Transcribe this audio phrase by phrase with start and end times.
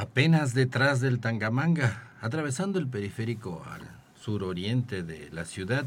[0.00, 3.82] apenas detrás del Tangamanga, atravesando el periférico al
[4.18, 5.84] suroriente de la ciudad.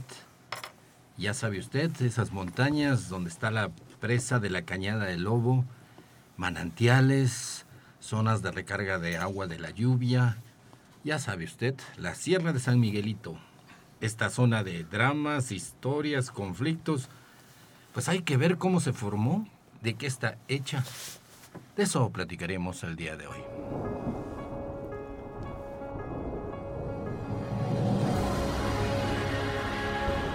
[1.17, 5.65] Ya sabe usted, esas montañas donde está la presa de la Cañada del Lobo,
[6.37, 7.65] manantiales,
[7.99, 10.38] zonas de recarga de agua de la lluvia.
[11.04, 13.36] Ya sabe usted, la Sierra de San Miguelito,
[14.00, 17.09] esta zona de dramas, historias, conflictos.
[17.93, 19.48] Pues hay que ver cómo se formó,
[19.82, 20.84] de qué está hecha.
[21.75, 23.93] De eso platicaremos el día de hoy.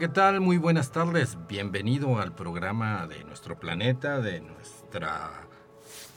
[0.00, 0.40] ¿Qué tal?
[0.40, 1.36] Muy buenas tardes.
[1.46, 5.06] Bienvenido al programa de nuestro planeta, de nuestro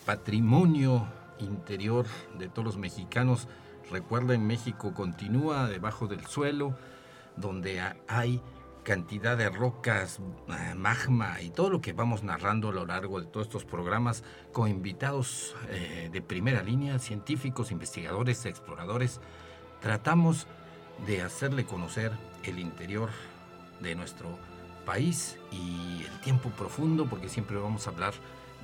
[0.05, 1.05] patrimonio
[1.39, 2.05] interior
[2.39, 3.49] de todos los mexicanos.
[3.91, 6.77] Recuerden, México continúa debajo del suelo,
[7.35, 8.41] donde hay
[8.83, 13.27] cantidad de rocas, eh, magma y todo lo que vamos narrando a lo largo de
[13.27, 19.19] todos estos programas con invitados eh, de primera línea, científicos, investigadores, exploradores.
[19.81, 20.47] Tratamos
[21.05, 22.13] de hacerle conocer
[22.45, 23.09] el interior
[23.79, 24.37] de nuestro
[24.85, 28.13] país y el tiempo profundo, porque siempre vamos a hablar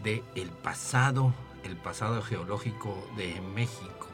[0.04, 4.08] de el pasado, el pasado geológico de México.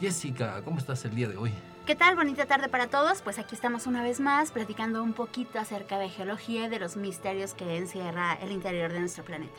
[0.00, 1.52] Jessica, ¿cómo estás el día de hoy?
[1.86, 2.16] ¿Qué tal?
[2.16, 3.22] Bonita tarde para todos.
[3.22, 6.96] Pues aquí estamos una vez más platicando un poquito acerca de geología y de los
[6.96, 9.58] misterios que encierra el interior de nuestro planeta.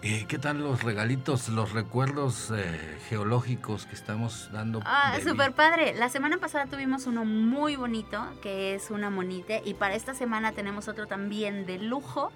[0.00, 4.80] Eh, ¿Qué tal los regalitos, los recuerdos eh, geológicos que estamos dando?
[4.84, 5.92] Ah, súper padre.
[5.94, 10.52] La semana pasada tuvimos uno muy bonito, que es una monite, y para esta semana
[10.52, 12.30] tenemos otro también de lujo,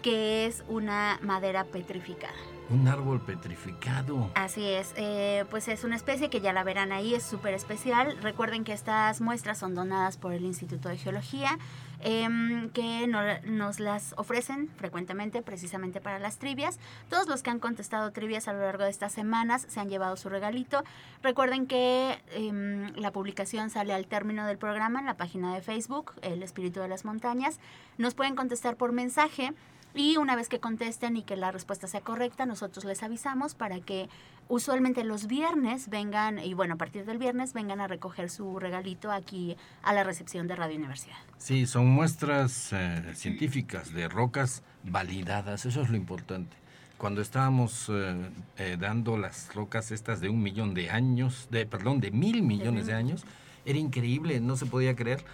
[0.00, 2.34] que es una madera petrificada.
[2.70, 4.30] Un árbol petrificado.
[4.36, 8.16] Así es, eh, pues es una especie que ya la verán ahí, es súper especial.
[8.22, 11.58] Recuerden que estas muestras son donadas por el Instituto de Geología,
[12.00, 16.78] em, que nos las ofrecen frecuentemente precisamente para las trivias.
[17.08, 20.16] Todos los que han contestado trivias a lo largo de estas semanas se han llevado
[20.16, 20.84] su regalito.
[21.22, 26.12] Recuerden que em, la publicación sale al término del programa en la página de Facebook,
[26.22, 27.58] El Espíritu de las Montañas.
[27.96, 29.52] Nos pueden contestar por mensaje.
[29.94, 33.80] Y una vez que contesten y que la respuesta sea correcta, nosotros les avisamos para
[33.80, 34.08] que
[34.48, 39.10] usualmente los viernes vengan, y bueno, a partir del viernes vengan a recoger su regalito
[39.10, 41.16] aquí a la recepción de Radio Universidad.
[41.38, 46.56] Sí, son muestras eh, científicas de rocas validadas, eso es lo importante.
[46.96, 52.00] Cuando estábamos eh, eh, dando las rocas estas de un millón de años, de perdón,
[52.00, 53.24] de mil millones de años,
[53.64, 55.24] era increíble, no se podía creer,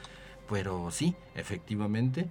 [0.48, 2.28] pero sí, efectivamente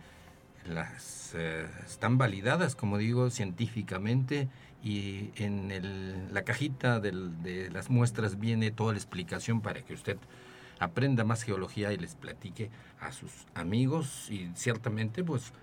[0.67, 4.47] las eh, están validadas, como digo, científicamente
[4.83, 10.17] y en el, la cajita de las muestras viene toda la explicación para que usted
[10.79, 12.69] aprenda más geología y les platique
[12.99, 15.53] a sus amigos y ciertamente pues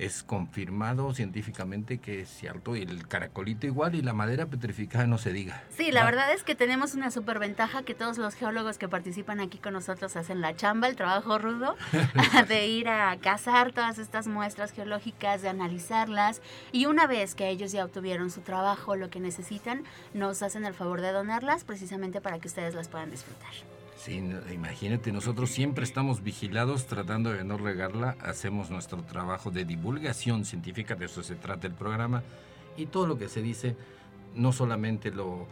[0.00, 5.18] es confirmado científicamente que es cierto, y el caracolito igual y la madera petrificada no
[5.18, 5.62] se diga.
[5.70, 9.58] Sí, la verdad es que tenemos una superventaja que todos los geólogos que participan aquí
[9.58, 11.76] con nosotros hacen la chamba, el trabajo rudo,
[12.48, 16.40] de ir a cazar todas estas muestras geológicas, de analizarlas,
[16.72, 19.84] y una vez que ellos ya obtuvieron su trabajo, lo que necesitan,
[20.14, 23.52] nos hacen el favor de donarlas precisamente para que ustedes las puedan disfrutar.
[24.02, 24.16] Sí,
[24.50, 30.94] imagínate, nosotros siempre estamos vigilados tratando de no regarla, hacemos nuestro trabajo de divulgación científica,
[30.94, 32.22] de eso se trata el programa,
[32.78, 33.76] y todo lo que se dice
[34.34, 35.46] no solamente lo,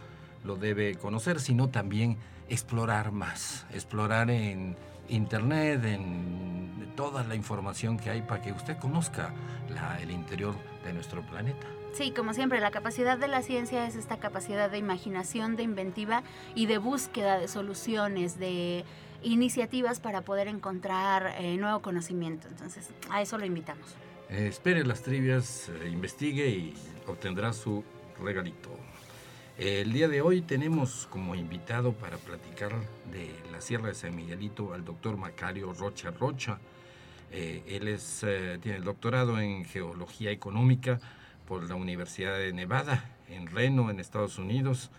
[0.45, 2.17] lo debe conocer, sino también
[2.49, 4.77] explorar más, explorar en
[5.11, 9.31] internet, en toda la información que hay para que usted conozca
[10.01, 10.55] el interior
[10.87, 11.67] de nuestro planeta.
[11.93, 16.23] Sí, como siempre, la capacidad de la ciencia es esta capacidad de imaginación, de inventiva
[16.55, 18.85] y de búsqueda de soluciones, de
[19.23, 22.47] iniciativas para poder encontrar eh, nuevo conocimiento.
[22.49, 23.97] Entonces, a eso lo invitamos.
[24.31, 26.75] Eh, espere las trivias, eh, investigue y
[27.07, 27.83] obtendrá su
[28.23, 28.71] regalito.
[29.57, 32.71] El día de hoy tenemos como invitado para platicar
[33.11, 36.61] de la Sierra de San Miguelito al doctor Macario Rocha Rocha.
[37.33, 38.25] él es,
[38.61, 41.01] tiene el doctorado en Geología Económica
[41.49, 44.91] por la Universidad de Nevada, en Reno, en Estados Unidos.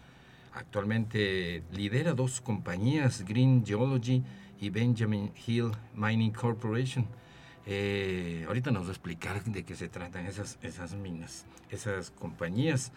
[0.53, 4.23] Actualmente lidera dos compañías, Green Geology
[4.59, 7.05] y Benjamin Hill Mining Corporation.
[7.67, 12.91] Eh, ahorita nos va a explicar de qué se tratan esas, esas minas, esas compañías.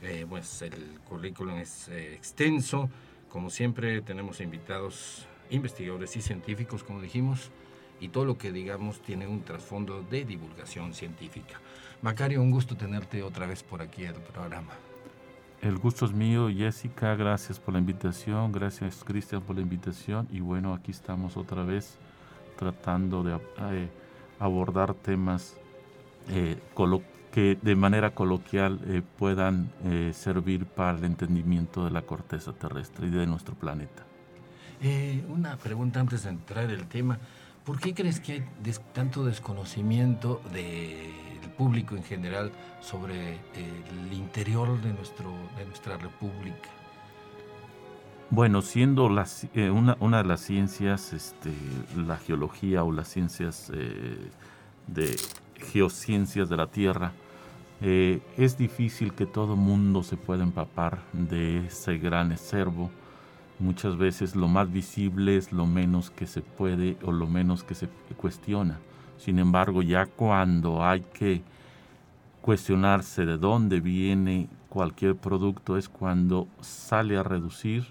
[0.00, 2.88] Eh, pues el currículum es eh, extenso.
[3.28, 7.50] Como siempre tenemos invitados investigadores y científicos, como dijimos,
[8.00, 11.60] y todo lo que digamos tiene un trasfondo de divulgación científica.
[12.02, 14.72] Macario, un gusto tenerte otra vez por aquí en el programa.
[15.60, 20.40] El gusto es mío, Jessica, gracias por la invitación, gracias Cristian por la invitación y
[20.40, 21.98] bueno, aquí estamos otra vez
[22.58, 23.38] tratando de
[23.70, 23.88] eh,
[24.40, 25.54] abordar temas
[26.28, 26.58] eh,
[27.30, 29.70] que de manera coloquial eh, puedan
[30.12, 34.02] servir para el entendimiento de la corteza terrestre y de nuestro planeta.
[35.28, 37.20] una pregunta antes de entrar en el tema,
[37.64, 38.44] ¿por qué crees que hay
[38.92, 41.21] tanto desconocimiento de
[41.56, 42.50] público en general
[42.80, 46.68] sobre el interior de, nuestro, de nuestra república?
[48.30, 49.10] Bueno, siendo
[49.54, 51.52] eh, una, una, de las ciencias, este,
[51.94, 54.30] la geología o las ciencias eh,
[54.86, 55.16] de
[55.70, 57.12] geociencias de la Tierra,
[57.82, 62.90] eh, es difícil que todo mundo se pueda empapar de ese gran acervo.
[63.58, 67.74] Muchas veces lo más visible es lo menos que se puede o lo menos que
[67.74, 68.78] se cuestiona.
[69.24, 71.42] Sin embargo, ya cuando hay que
[72.40, 77.86] cuestionarse de dónde viene cualquier producto es cuando sale a reducir,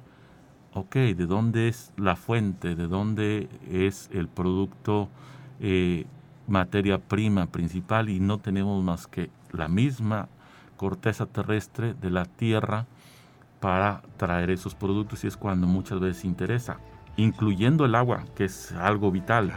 [0.74, 5.08] ok, de dónde es la fuente, de dónde es el producto,
[5.62, 6.06] eh,
[6.50, 10.28] materia prima principal y no tenemos más que la misma
[10.76, 12.88] corteza terrestre de la Tierra
[13.62, 16.80] para traer esos productos y es cuando muchas veces interesa,
[17.16, 19.54] incluyendo el agua, que es algo vital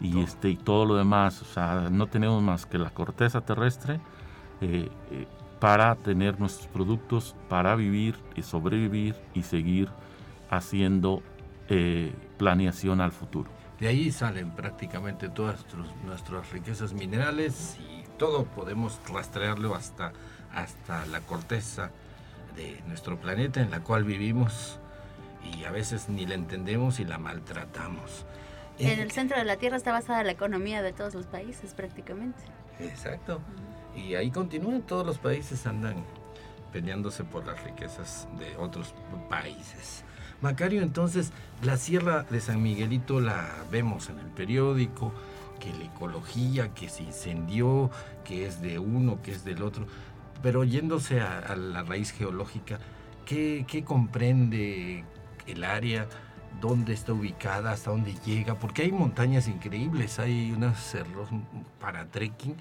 [0.00, 1.42] y, este, y todo lo demás.
[1.42, 4.00] O sea, no tenemos más que la corteza terrestre
[4.60, 5.26] eh, eh,
[5.60, 9.88] para tener nuestros productos, para vivir y sobrevivir y seguir
[10.50, 11.22] haciendo
[11.68, 13.50] eh, planeación al futuro.
[13.80, 15.64] De ahí salen prácticamente todas
[16.04, 20.12] nuestras riquezas minerales y todo podemos rastrearlo hasta,
[20.54, 21.90] hasta la corteza
[22.56, 24.78] de nuestro planeta en la cual vivimos
[25.52, 28.24] y a veces ni la entendemos y la maltratamos.
[28.78, 32.42] En el centro de la Tierra está basada la economía de todos los países prácticamente.
[32.80, 33.40] Exacto.
[33.94, 36.04] Y ahí continúan, todos los países andan
[36.72, 38.94] peleándose por las riquezas de otros
[39.30, 40.02] países.
[40.40, 41.32] Macario, entonces,
[41.62, 45.12] la Sierra de San Miguelito la vemos en el periódico,
[45.60, 47.90] que la ecología, que se incendió,
[48.24, 49.86] que es de uno, que es del otro,
[50.42, 52.78] pero yéndose a, la raíz geológica,
[53.24, 55.04] ¿qué, ¿qué comprende
[55.46, 56.08] el área?
[56.60, 61.28] Dónde está ubicada, hasta dónde llega, porque hay montañas increíbles, hay unos cerros
[61.80, 62.56] para trekking,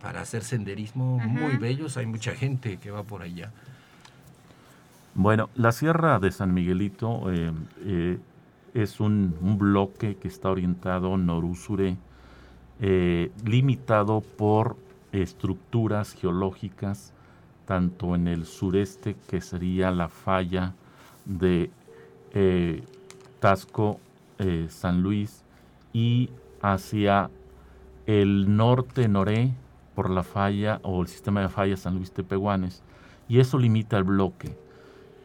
[0.00, 3.52] para hacer senderismo muy bellos, hay mucha gente que va por allá.
[5.14, 7.52] Bueno, la Sierra de San Miguelito eh,
[7.84, 8.18] eh,
[8.74, 11.96] es un, bloque que está orientado norusure,
[12.80, 14.76] eh, limitado por
[15.10, 17.12] estructuras geológicas,
[17.66, 20.74] tanto en el sureste, que sería la falla
[21.24, 21.70] de
[23.40, 24.00] Tasco,
[24.38, 25.42] eh, San Luis
[25.92, 26.30] y
[26.62, 27.30] hacia
[28.06, 29.52] el norte noré
[29.94, 32.82] por la falla o el sistema de falla San Luis Tepehuanes
[33.28, 34.56] y eso limita el bloque.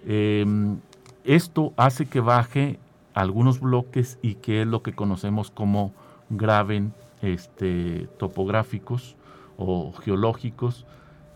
[0.05, 0.79] Em,
[1.23, 2.79] esto hace que baje
[3.13, 5.93] algunos bloques y que es lo que conocemos como
[6.29, 9.15] graven este, topográficos
[9.57, 10.85] o geológicos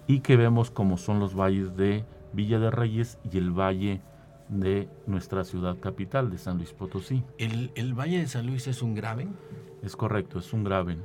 [0.07, 2.03] y que vemos como son los valles de
[2.33, 4.16] Villa de Reyes y el valle de
[4.49, 7.23] nuestra ciudad capital, de San Luis Potosí.
[7.37, 9.35] ¿El, Valle de San Luis es un graben?
[9.83, 11.03] Es correcto, es un graben.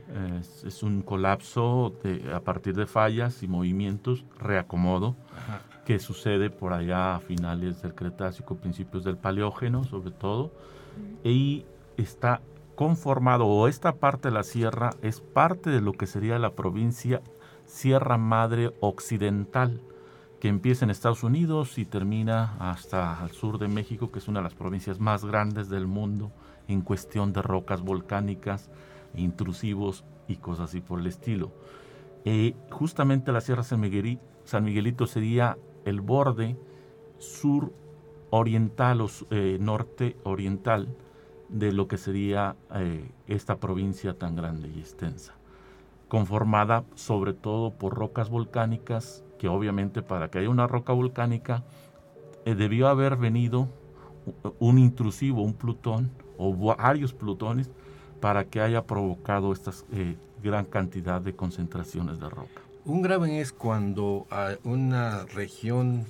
[0.65, 1.95] Es, un colapso
[2.33, 5.17] a partir de fallas y movimientos, reacomodo,
[5.85, 10.53] que sucede por allá a finales del Cretácico, principios del Paleógeno, sobre todo.
[11.25, 11.65] Y
[11.97, 12.41] está
[12.75, 17.23] conformado, o esta parte de la sierra es parte de lo que sería la provincia
[17.67, 19.81] Sierra Madre Occidental
[20.43, 24.41] que empieza en Estados Unidos y termina hasta al sur de México, que es una
[24.41, 26.33] de las provincias más grandes del mundo
[26.67, 28.69] en cuestión de rocas volcánicas,
[29.15, 31.53] intrusivos y cosas así por el estilo.
[32.25, 36.57] Eh, justamente la Sierra San, Miguelito sería el borde
[37.19, 37.73] sur
[38.31, 40.89] oriental o eh, norte oriental
[41.51, 45.37] de lo que sería eh, esta provincia tan grande y extensa,
[46.13, 51.65] conformada sobre todo por rocas volcánicas que obviamente para que haya una roca volcánica
[52.45, 53.71] eh, debió haber venido
[54.59, 57.71] un intrusivo, un plutón o varios plutones
[58.21, 62.61] para que haya provocado esta eh, gran cantidad de concentraciones de roca.
[62.85, 64.27] Un graben es cuando
[64.65, 66.05] una región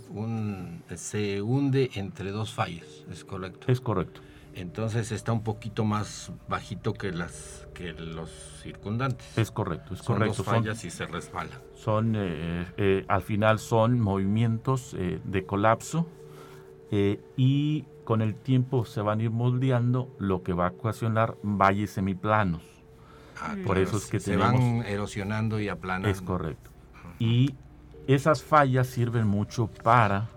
[0.96, 3.70] se hunde entre dos fallas, ¿es correcto?
[3.70, 4.20] Es correcto.
[4.54, 8.30] Entonces está un poquito más bajito que las que los
[8.62, 9.26] circundantes.
[9.36, 10.42] Es correcto, es son correcto.
[10.42, 11.50] Dos fallas y se resbala.
[11.74, 16.06] Son, eh, eh, al final son movimientos eh, de colapso
[17.38, 21.92] y con el tiempo se van a ir moldeando lo que va a ocasionar valles
[21.92, 22.62] semiplanos.
[23.40, 26.08] Ah, Por eso es que se van erosionando y aplanando.
[26.10, 26.70] Es correcto.
[27.18, 27.54] Y
[28.06, 30.28] esas fallas sirven mucho para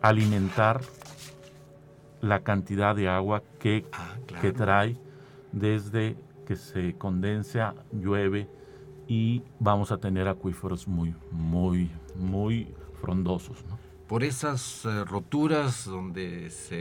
[0.00, 0.80] alimentar
[2.22, 4.96] la cantidad de agua que, ah, que trae
[5.52, 8.48] desde que se condensa, llueve
[9.06, 13.58] y vamos a tener acuíferos muy, muy, muy frondosos.
[14.06, 16.76] Por esas eh, roturas donde se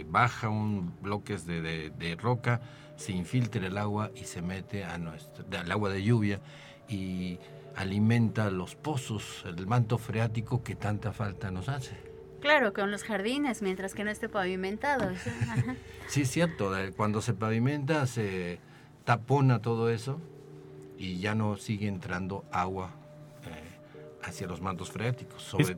[0.00, 2.60] eh, baja un bloques de, de, roca,
[2.96, 6.40] se infiltra el agua y se mete a nuestro, al agua de lluvia
[6.88, 7.38] y
[7.76, 12.05] alimenta los pozos, el manto freático que tanta falta nos hace.
[12.46, 15.10] Claro, con los jardines, mientras que no esté pavimentado.
[16.06, 16.72] sí, es cierto.
[16.96, 18.60] Cuando se pavimenta se
[19.04, 20.20] tapona todo eso
[20.96, 22.92] y ya no sigue entrando agua
[23.46, 25.42] eh, hacia los mantos freáticos.
[25.42, 25.76] Sobre,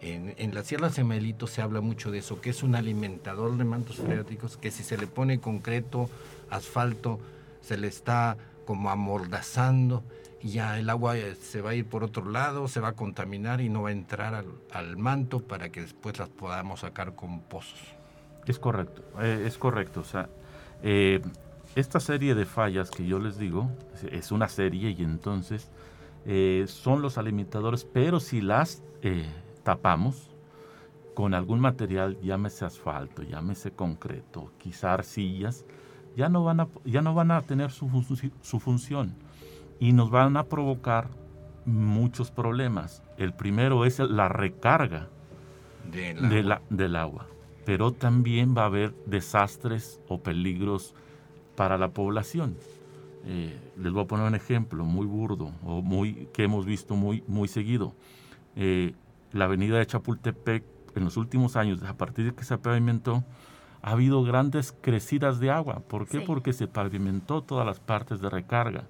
[0.00, 3.96] en, la Sierra Semelito se habla mucho de eso, que es un alimentador de mantos
[3.96, 6.08] freáticos, que si se le pone concreto,
[6.50, 7.18] asfalto,
[7.62, 10.04] se le está como amordazando
[10.42, 13.60] ya el agua eh, se va a ir por otro lado, se va a contaminar
[13.60, 17.80] y no va a entrar al, manto para que después las podamos sacar con pozos.
[18.46, 20.00] Es correcto, eh, es correcto.
[20.00, 20.28] O sea,
[20.82, 21.20] eh,
[21.74, 23.70] esta serie de fallas que yo les digo
[24.10, 25.70] es una serie y entonces
[26.66, 28.82] son los alimentadores, pero si las
[29.62, 30.30] tapamos
[31.14, 35.64] con algún material, llámese asfalto, llámese concreto, quizá arcillas,
[36.16, 37.88] ya no van a, ya no van a tener su
[38.58, 39.14] función
[39.78, 41.08] y nos van a provocar
[41.64, 43.02] muchos problemas.
[43.18, 45.08] El primero es la recarga
[46.70, 47.26] del agua,
[47.64, 50.94] pero también va a haber desastres o peligros
[51.56, 52.56] para la población.
[53.24, 57.24] Eh, les voy a poner un ejemplo muy burdo o muy que hemos visto muy,
[57.26, 57.92] muy seguido.
[58.54, 58.94] Eh,
[59.32, 60.64] la avenida de Chapultepec
[60.94, 63.24] en los últimos años, a partir de que se pavimentó,
[63.82, 65.82] ha habido grandes crecidas de agua.
[65.88, 66.20] ¿Por qué?
[66.20, 68.84] Porque se pavimentó todas las partes de recarga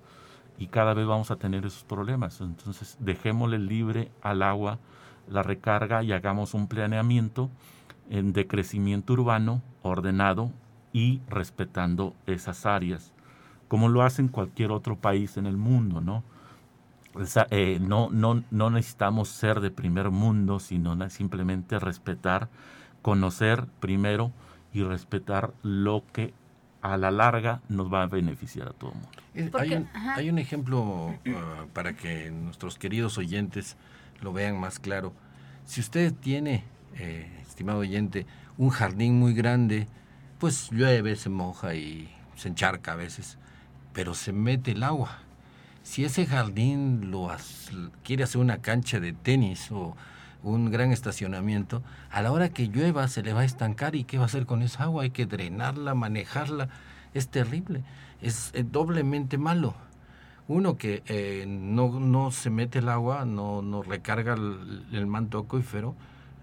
[0.58, 2.40] y cada vez vamos a tener esos problemas.
[2.40, 4.78] Entonces, dejémosle libre al agua
[5.28, 7.50] la recarga y hagamos un planeamiento
[8.08, 10.52] de crecimiento urbano ordenado
[10.92, 13.12] y respetando esas áreas,
[13.68, 16.22] como lo hace en cualquier otro país en el mundo, ¿no?
[17.50, 22.48] Eh, no, no, no necesitamos ser de primer mundo, sino simplemente respetar,
[23.02, 24.32] conocer primero
[24.72, 26.34] y respetar lo que
[26.92, 29.58] a la larga nos va a beneficiar a todo el mundo.
[29.58, 33.76] Hay, un, hay, un, ejemplo ah, para que nuestros queridos oyentes
[34.20, 35.12] lo vean más claro.
[35.64, 36.64] Si usted tiene,
[36.94, 38.26] eh, estimado oyente,
[38.56, 39.86] un jardín muy grande,
[40.38, 43.38] pues llueve, se moja y se encharca a veces,
[43.92, 45.18] pero se mete el agua.
[45.82, 47.30] Si ese jardín lo
[48.02, 49.96] quiere hacer una cancha de tenis o
[50.42, 54.18] un gran estacionamiento, a la hora que llueva se le va a estancar y ¿qué
[54.18, 55.02] va a hacer con esa agua?
[55.02, 56.68] Hay que drenarla, manejarla,
[57.14, 57.82] es terrible,
[58.20, 59.74] es, eh, doblemente malo.
[60.48, 65.96] Uno que eh, no, no, se mete el agua, no, no recarga el, manto acuífero,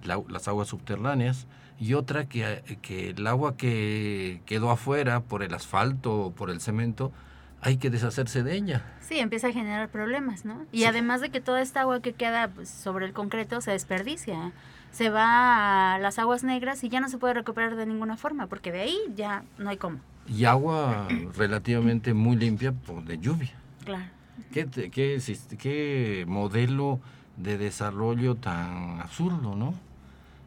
[0.03, 1.47] las aguas subterráneas,
[1.79, 6.59] y otra que, que el agua que quedó afuera por el asfalto o por el
[6.59, 7.13] cemento,
[7.63, 8.81] hay que deshacerse de ella.
[8.99, 10.65] Sí, empieza a generar problemas, ¿no?
[10.71, 14.51] Y además de que toda esta agua que queda pues, sobre el concreto se desperdicia,
[14.91, 18.47] se va a las aguas negras y ya no se puede recuperar de ninguna forma,
[18.47, 19.99] porque de ahí ya no hay cómo.
[20.27, 23.51] Y agua relativamente muy limpia por de lluvia.
[23.85, 24.05] Claro.
[24.51, 25.21] ¿Qué, qué,
[25.57, 26.99] qué modelo
[27.37, 29.73] de desarrollo tan absurdo, no?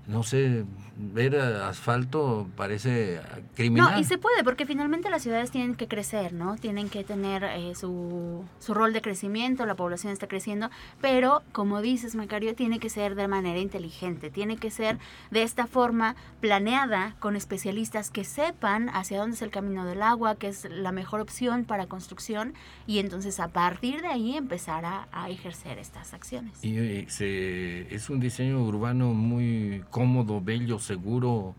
[0.06, 0.64] No sé,
[0.96, 3.20] ver asfalto parece
[3.54, 3.92] criminal.
[3.92, 6.56] No, y se puede, porque finalmente las ciudades tienen que crecer, ¿no?
[6.56, 10.70] Tienen que tener eh, su, su rol de crecimiento, la población está creciendo,
[11.00, 14.98] pero como dices, Macario, tiene que ser de manera inteligente, tiene que ser
[15.30, 20.36] de esta forma planeada con especialistas que sepan hacia dónde es el camino del agua,
[20.36, 22.54] que es la mejor opción para construcción,
[22.86, 26.62] y entonces a partir de ahí empezar a, ejercer estas acciones.
[26.62, 31.54] Y eh, se, es un diseño urbano muy cómodo, bello, seguro,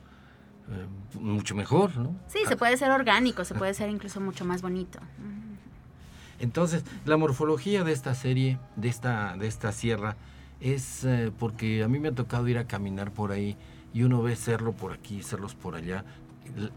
[0.70, 2.16] eh, mucho mejor, ¿no?
[2.28, 5.00] Sí, se puede ser orgánico, se puede ser incluso mucho más bonito.
[6.40, 10.18] Entonces, la morfología de esta serie, de esta, de esta sierra,
[10.62, 13.58] es eh, porque a mí me ha tocado ir a caminar por ahí
[13.92, 16.06] y uno ve cerro por aquí, cerros por allá.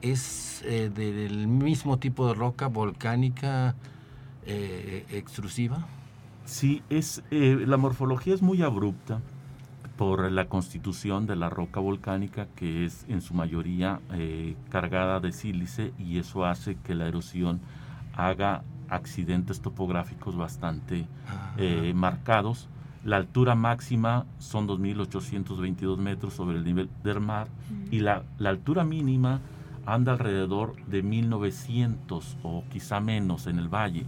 [0.00, 3.75] Es eh, del mismo tipo de roca volcánica
[4.47, 5.87] extrusiva.
[6.47, 9.21] Sí, es, eh, la morfología es muy abrupta
[10.00, 15.30] por la constitución de la roca volcánica que es en su mayoría eh, cargada de
[15.30, 17.61] sílice y eso hace que la erosión
[18.16, 21.07] haga accidentes topográficos bastante
[21.59, 22.71] eh, marcados.
[23.04, 27.49] La altura máxima son 2.822 metros sobre el nivel del mar
[27.90, 29.42] y la, la, altura mínima
[29.85, 34.07] anda alrededor de 1.900 o quizá menos en el valle.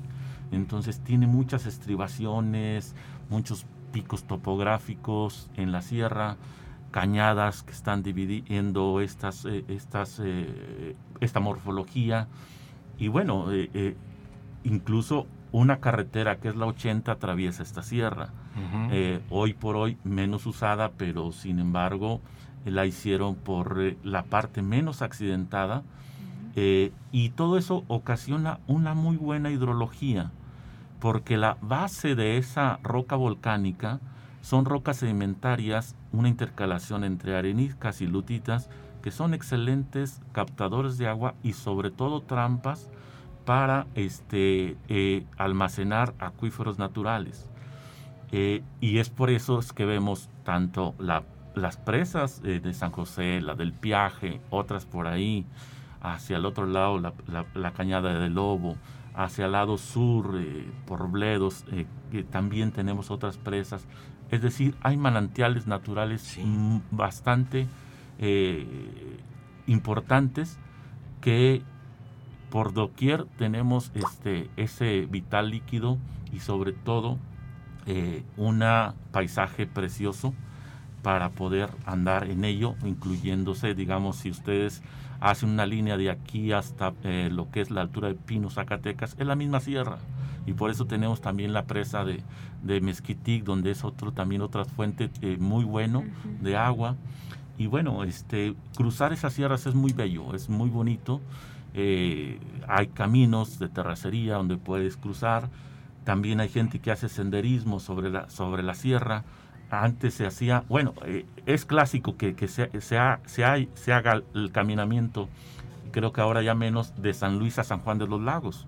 [0.52, 2.94] Entonces tiene muchas estribaciones,
[3.28, 6.36] muchos picos topográficos en la sierra,
[6.90, 12.28] cañadas que están dividiendo estas, eh, estas, eh, esta morfología.
[12.98, 13.96] Y bueno, eh,
[14.64, 18.30] incluso una carretera que es la 80 atraviesa esta sierra.
[19.30, 22.20] hoy por hoy menos usada, pero sin embargo
[22.66, 25.82] la hicieron por la parte menos accidentada.
[26.54, 30.30] y todo eso ocasiona una muy buena hidrología
[31.02, 33.98] porque la base de esa roca volcánica
[34.40, 38.70] son rocas sedimentarias, una intercalación entre areniscas y lutitas,
[39.02, 42.88] que son excelentes captadores de agua y sobre todo trampas
[43.44, 47.50] para este, eh, almacenar acuíferos naturales.
[48.30, 53.40] Eh, y es por eso es que vemos tanto las presas eh, de San José,
[53.40, 55.46] la del Piaje, otras por ahí,
[56.00, 57.12] hacia el otro lado la,
[57.54, 58.76] la cañada de Lobo,
[59.14, 63.86] hacia el lado sur, eh, por Bledos, eh, que también tenemos otras presas.
[64.30, 66.38] Es decir, hay manantiales naturales
[66.90, 67.66] bastante
[68.18, 68.66] eh,
[69.66, 70.58] importantes
[71.20, 71.62] que
[72.50, 75.98] por doquier tenemos este, ese vital líquido
[76.32, 77.18] y sobre todo
[78.36, 78.64] un
[79.10, 80.34] paisaje precioso
[81.02, 84.82] para poder andar en ello, incluyéndose, digamos, si ustedes
[85.22, 89.14] hacen una línea de aquí hasta eh, lo que es la altura de Pino, Zacatecas,
[89.18, 89.98] es la misma sierra.
[90.46, 92.20] Y por eso tenemos también la presa de,
[92.64, 96.02] de Mezquitic, donde es otro, también otra fuente eh, muy bueno
[96.40, 96.96] de agua.
[97.56, 101.20] Y bueno, este, cruzar esas sierras es muy bello, es muy bonito.
[101.74, 105.48] Eh, hay caminos de terracería donde puedes cruzar.
[106.02, 109.22] También hay gente que hace senderismo sobre la, sobre la sierra
[109.72, 115.28] antes se hacía, bueno, eh, es clásico que, se, se, se, haga el caminamiento,
[115.92, 118.66] creo que ahora ya menos, de San Luis a San Juan de los Lagos.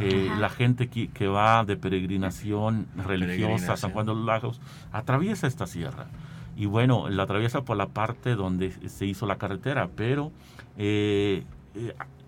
[0.00, 4.60] Eh, la gente que, que, va de peregrinación religiosa a San Juan de los Lagos
[4.92, 6.06] atraviesa esta sierra.
[6.56, 10.30] Y bueno, la atraviesa por la parte donde se hizo la carretera, pero
[10.76, 11.44] eh,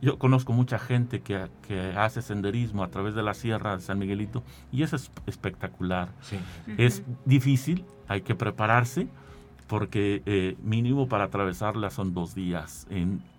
[0.02, 3.98] yo conozco mucha gente que, que, hace senderismo a través de la sierra de San
[3.98, 6.08] Miguelito y eso es espectacular.
[6.78, 9.06] Es difícil, hay que prepararse
[9.68, 12.88] porque eh, mínimo para atravesarla son dos días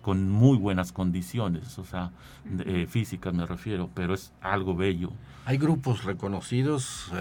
[0.00, 2.10] con muy buenas condiciones, o sea,
[2.64, 5.12] eh, físicas me refiero, pero es algo bello.
[5.44, 7.12] Hay grupos reconocidos,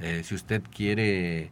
[0.00, 1.50] eh, si usted quiere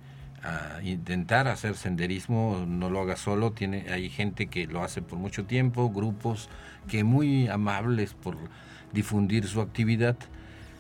[0.83, 5.45] intentar hacer senderismo, no lo haga solo, tiene, hay gente que lo hace por mucho
[5.45, 6.49] tiempo, grupos
[6.89, 8.37] que muy amables por
[8.95, 10.17] difundir su actividad,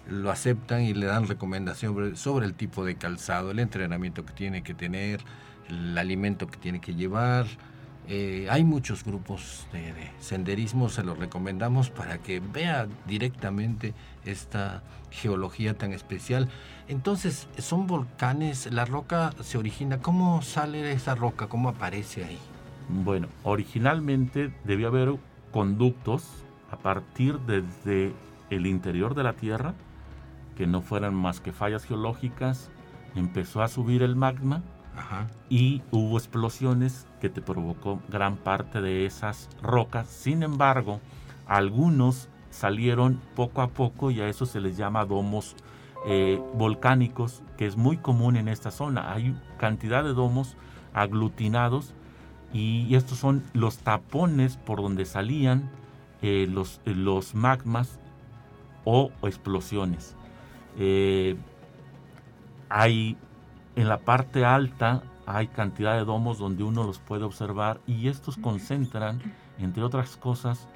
[0.09, 4.63] lo aceptan y le dan recomendación sobre, el tipo de calzado, el entrenamiento que tiene
[4.63, 5.21] que tener,
[5.69, 7.47] el alimento que tiene que llevar.
[8.07, 13.95] Eh, hay muchos grupos de, senderismo, se los recomendamos para que vea directamente
[14.27, 16.49] esta geología tan especial.
[16.87, 21.47] Entonces, son volcanes, la roca se origina, ¿cómo sale esa roca?
[21.47, 22.39] ¿Cómo aparece ahí?
[22.91, 25.15] Bueno, originalmente debió haber
[25.51, 26.25] conductos
[26.71, 28.13] a partir desde
[28.51, 29.75] el interior de la Tierra,
[30.57, 32.71] que no fueran más que fallas geológicas,
[33.15, 34.63] empezó a subir el magma
[35.49, 40.09] y hubo explosiones que te provocó gran parte de esas rocas.
[40.09, 41.01] Sin embargo,
[41.47, 45.57] algunos salieron poco a poco y a eso se les llama domos
[46.07, 49.13] eh, volcánicos, que es muy común en esta zona.
[49.13, 50.57] Hay cantidad de domos
[50.93, 51.95] aglutinados
[52.53, 55.71] y estos son los tapones por donde salían
[56.23, 57.99] eh, los, los magmas
[58.85, 60.15] o explosiones.
[60.79, 61.37] Eh,
[62.69, 63.17] hay
[63.77, 68.37] en la parte alta hay cantidad de domos donde uno los puede observar y estos
[68.37, 69.21] concentran,
[69.59, 70.69] entre otras cosas,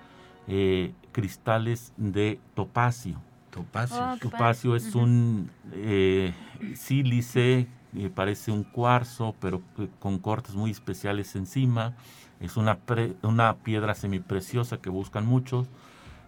[1.12, 3.20] cristales de topacio.
[3.50, 4.72] Topacio.
[4.72, 6.32] Oh, es un eh,
[6.76, 9.62] sílice, eh, parece un cuarzo, pero
[9.98, 11.94] con cortes muy especiales encima.
[12.40, 12.78] Es una,
[13.22, 15.66] una piedra semipreciosa que buscan muchos.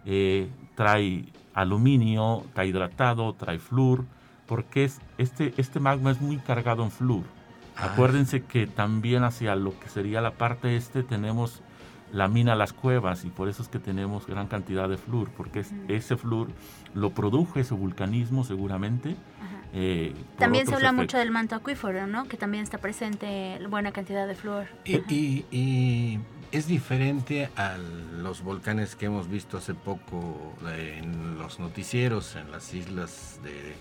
[0.06, 4.04] Eh, trae aluminio, trae hidratado, trae flúor,
[4.46, 7.24] porque es, este, este magma es muy cargado en flúor.
[7.76, 7.92] Ah.
[7.92, 11.62] Acuérdense que también hacia lo que sería la parte este tenemos
[12.12, 16.16] lamina las cuevas y por eso es que tenemos gran cantidad de flúor, porque ese
[16.16, 16.48] flúor
[16.94, 19.16] lo produjo ese vulcanismo seguramente.
[19.72, 22.24] Eh, también se habla mucho del manto acuífero, ¿no?
[22.24, 24.66] Que también está presente buena cantidad de flúor.
[24.84, 26.18] Y,
[26.52, 32.74] es diferente a los volcanes que hemos visto hace poco en los noticieros en las
[32.74, 33.74] islas de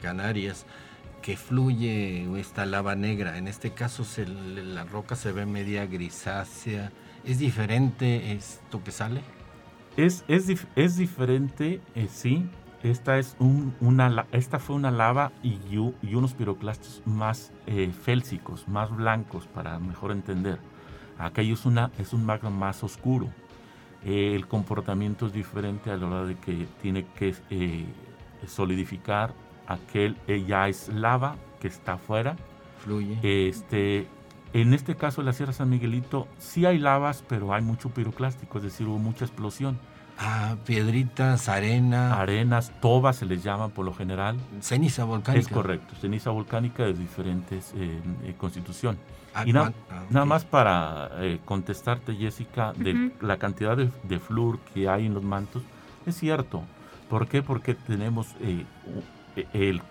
[0.00, 0.64] Canarias
[1.20, 3.38] que fluye esta lava negra.
[3.38, 6.92] En este caso la roca se ve media grisácea.
[7.24, 9.22] ¿Es diferente esto que sale?
[9.96, 12.46] Es, es, es diferente, eh, sí.
[12.82, 15.58] Esta, es un, una, esta fue una lava y,
[16.02, 20.58] y unos piroclastos más eh, félsicos, más blancos, para mejor entender.
[21.18, 23.28] Aquello es, una, es un magma más oscuro.
[24.04, 27.34] Eh, el comportamiento es diferente a la hora de que tiene que
[28.46, 29.32] solidificar
[29.66, 32.36] aquel ya es lava que está afuera.
[32.78, 33.18] Fluye.
[33.22, 34.06] Este,
[34.52, 38.58] en este caso de la Sierra San Miguelito sí hay lavas, pero hay mucho piroclástico,
[38.58, 39.78] es decir, hubo mucha explosión.
[40.18, 42.20] Ah, piedritas, arena.
[42.20, 44.36] Arenas, tobas se les llaman por lo general.
[44.60, 45.40] Ceniza volcánica.
[45.40, 48.96] Es correcto, ceniza volcánica de diferentes eh, eh, constitución.
[49.34, 49.72] Ah, y ah,
[50.10, 55.14] nada más para eh, contestarte, Jessica, de la cantidad de, de flúor que hay en
[55.14, 55.62] los mantos,
[56.06, 56.62] es cierto.
[57.10, 57.42] ¿Por qué?
[57.42, 59.82] Porque tenemos el,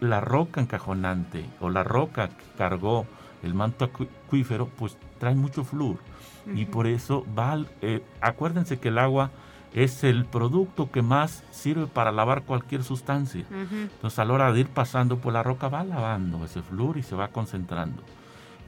[0.00, 3.06] la roca encajonante o la roca que cargó
[3.46, 5.96] el manto acuífero, pues trae mucho flúor.
[6.54, 9.32] Y por eso va, eh, acuérdense que el agua
[9.74, 13.44] es el producto que más sirve para lavar cualquier sustancia.
[13.50, 17.02] Entonces a la hora de ir pasando por la roca va lavando ese flúor y
[17.02, 18.02] se va concentrando.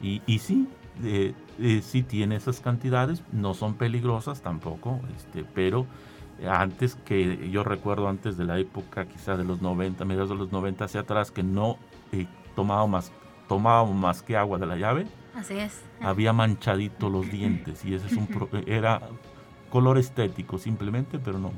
[0.03, 0.69] Y, y sí,
[1.05, 5.87] eh, eh, sí tiene esas cantidades, no son peligrosas tampoco, este, pero
[6.47, 10.53] antes que yo recuerdo antes de la época quizá de los 90, mediados de los
[10.53, 11.79] 90 hacia atrás, que no
[12.13, 13.13] eh, tomábamos, más,
[13.49, 15.07] tomábamos más que agua de la llave.
[15.35, 15.83] Así es.
[16.01, 18.29] Había manchadito los dientes y ese es un
[18.67, 19.01] era
[19.71, 21.53] color estético simplemente, pero no.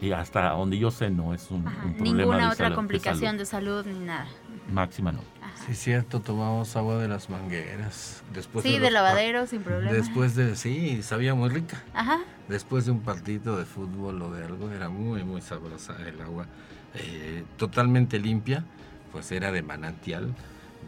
[0.00, 1.96] Y hasta donde yo sé no es un, problema.
[2.00, 3.84] Ninguna otra complicación de salud.
[3.84, 4.26] ni nada.
[4.72, 5.20] Máxima no.
[5.66, 8.22] Sí, cierto, tomamos agua de las mangueras.
[8.32, 9.92] Después sí, de, lavadero, sin problema.
[9.92, 11.82] Después de, sí, sabía muy rica.
[11.92, 12.20] Ajá.
[12.48, 16.46] Después de un partido de fútbol o de algo, era muy, muy sabrosa el agua.
[16.94, 18.64] Eh, totalmente limpia,
[19.12, 20.34] pues era de manantial,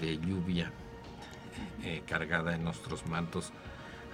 [0.00, 0.70] de lluvia,
[1.82, 3.52] eh, cargada en nuestros mantos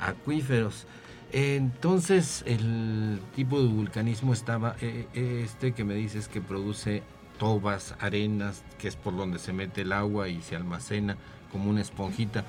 [0.00, 0.86] acuíferos.
[1.32, 7.02] Entonces, el tipo de vulcanismo estaba, eh, este que me dices que produce
[7.38, 11.16] tobas, arenas, que es por donde se mete el agua y se almacena
[11.52, 12.44] como una esponjita,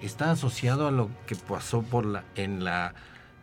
[0.00, 2.94] está asociado a lo que pasó por la, en la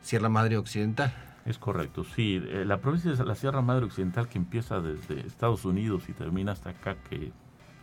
[0.02, 1.14] Sierra Madre Occidental.
[1.46, 2.42] Es correcto, sí.
[2.46, 6.52] Eh, la provincia de la Sierra Madre Occidental que empieza desde Estados Unidos y termina
[6.52, 7.32] hasta acá, que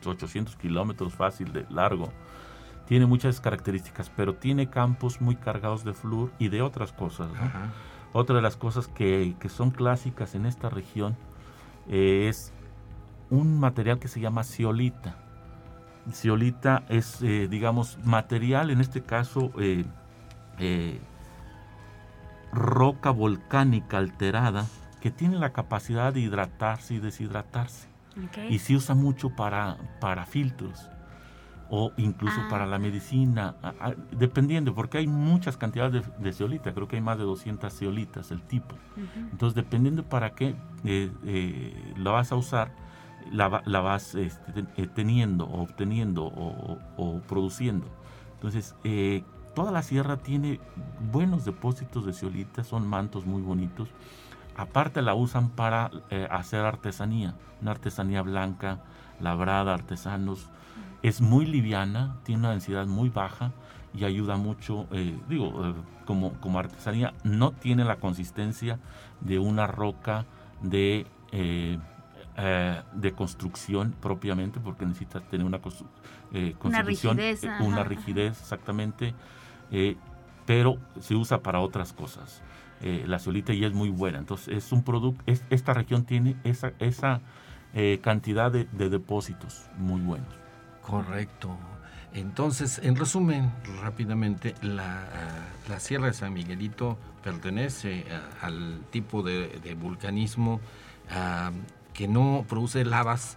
[0.04, 2.12] 800 kilómetros fácil de largo,
[2.86, 7.28] tiene muchas características, pero tiene campos muy cargados de flúor y de otras cosas.
[8.12, 11.16] Otra de las cosas que, que son clásicas en esta región
[11.88, 12.52] eh, es
[13.30, 15.16] un material que se llama ciolita.
[16.12, 19.84] Ciolita es, eh, digamos, material, en este caso, eh,
[20.58, 21.00] eh,
[22.52, 24.66] roca volcánica alterada
[25.00, 27.88] que tiene la capacidad de hidratarse y deshidratarse.
[28.48, 30.90] Y se usa mucho para, para filtros
[31.68, 32.68] o incluso para ah.
[32.68, 33.56] la medicina,
[34.12, 38.42] dependiendo, porque hay muchas cantidades de, ceolita, creo que hay más de 200 ceolitas el
[38.42, 38.76] tipo.
[39.32, 40.54] Entonces, dependiendo para qué
[41.96, 42.70] lo vas a usar,
[43.32, 47.86] la, vas este, eh, teniendo o obteniendo o, produciendo.
[48.34, 49.24] Entonces, eh,
[49.54, 50.60] toda la sierra tiene
[51.12, 53.88] buenos depósitos de ceolita, son mantos muy bonitos.
[54.56, 58.80] Aparte la usan para eh, hacer artesanía, una artesanía blanca,
[59.20, 60.50] labrada, artesanos.
[61.02, 63.52] Es muy liviana, tiene una densidad muy baja
[63.94, 64.86] y ayuda mucho,
[65.28, 68.78] digo, como, como artesanía, no tiene la consistencia
[69.20, 70.26] de una roca
[70.62, 71.06] de
[72.38, 75.58] eh, de construcción propiamente, porque necesita tener una
[76.34, 79.14] eh, una rigidez, eh, una rigidez exactamente,
[80.44, 82.42] pero se usa para otras cosas.
[83.06, 87.20] La solita ya es muy buena, entonces es un producto, esta región tiene esa, esa
[88.00, 90.28] cantidad de, depósitos muy buenos.
[90.82, 91.56] Correcto.
[92.14, 95.04] Entonces, en resumen, rápidamente, la,
[95.78, 98.06] Sierra de San Miguelito pertenece
[98.40, 100.60] al tipo de, vulcanismo
[101.92, 103.36] que no produce lavas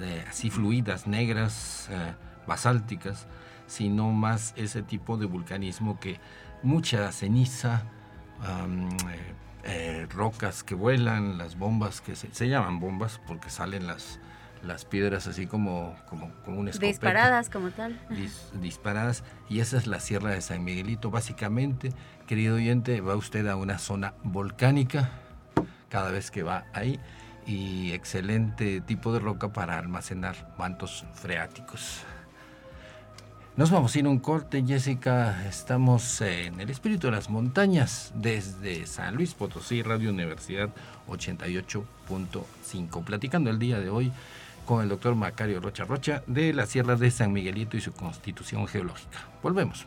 [0.00, 2.14] eh, así fluidas, negras, eh,
[2.48, 3.26] basálticas,
[3.66, 6.18] sino más ese tipo de vulcanismo que
[6.62, 7.84] mucha ceniza,
[9.64, 14.20] eh, rocas que vuelan, las bombas que se, llaman bombas porque salen las,
[14.62, 16.92] las piedras así como, como, como una escopeta.
[16.92, 17.98] Disparadas como tal.
[18.60, 19.24] disparadas.
[19.48, 21.10] Y esa es la Sierra de San Miguelito.
[21.10, 21.90] Básicamente,
[22.26, 25.10] querido oyente, va usted a una zona volcánica
[25.88, 27.00] cada vez que va ahí
[27.46, 32.04] y excelente tipo de roca para almacenar mantos freáticos.
[33.56, 35.46] Nos vamos a ir un corte, Jessica.
[35.46, 40.70] Estamos en el espíritu de las montañas desde San Luis Potosí, Radio Universidad
[41.06, 43.04] 88.5.
[43.04, 44.10] Platicando el día de hoy
[44.66, 48.66] con el doctor Macario Rocha Rocha de la Sierra de San Miguelito y su constitución
[48.66, 49.20] geológica.
[49.40, 49.86] Volvemos.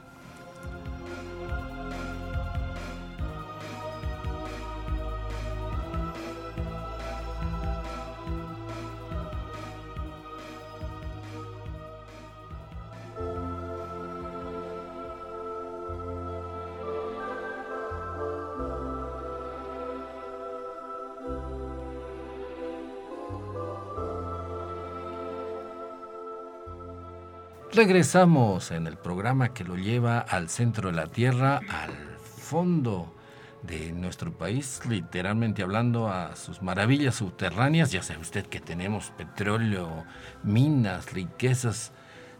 [27.77, 31.91] Regresamos en el programa que lo lleva al centro de la Tierra, al
[32.39, 33.13] fondo
[33.61, 37.91] de nuestro país, literalmente hablando a sus maravillas subterráneas.
[37.91, 40.05] Ya sabe usted que tenemos petróleo,
[40.41, 41.91] minas, riquezas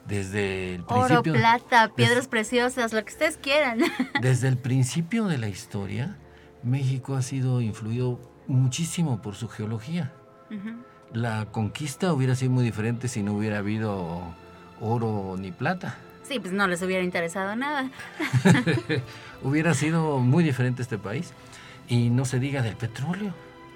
[0.07, 1.33] desde el principio.
[1.33, 3.81] Oro, plata, piedras preciosas, lo que ustedes quieran.
[4.19, 6.17] Desde el principio de la historia,
[6.63, 10.11] México ha sido influido muchísimo por su geología.
[11.13, 14.33] La conquista hubiera sido muy diferente si no hubiera habido
[14.81, 15.97] oro ni plata.
[16.23, 17.89] Sí, pues no les hubiera interesado nada.
[19.43, 21.33] hubiera sido muy diferente este país.
[21.87, 23.33] Y no se diga del petróleo.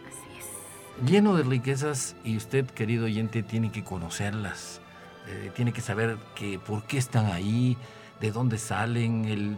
[0.07, 1.09] Así es.
[1.09, 4.81] Lleno de riquezas y usted, querido oyente, tiene que conocerlas.
[5.27, 7.77] Eh, tiene que saber que, por qué están ahí,
[8.19, 9.57] de dónde salen, el,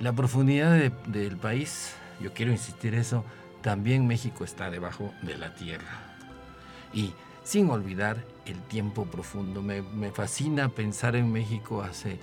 [0.00, 1.94] la profundidad del país.
[2.20, 3.24] Yo quiero insistir eso.
[3.60, 6.16] También México está debajo de la tierra.
[6.94, 9.62] Y sin olvidar el tiempo profundo.
[9.62, 12.18] Me, fascina pensar en México hace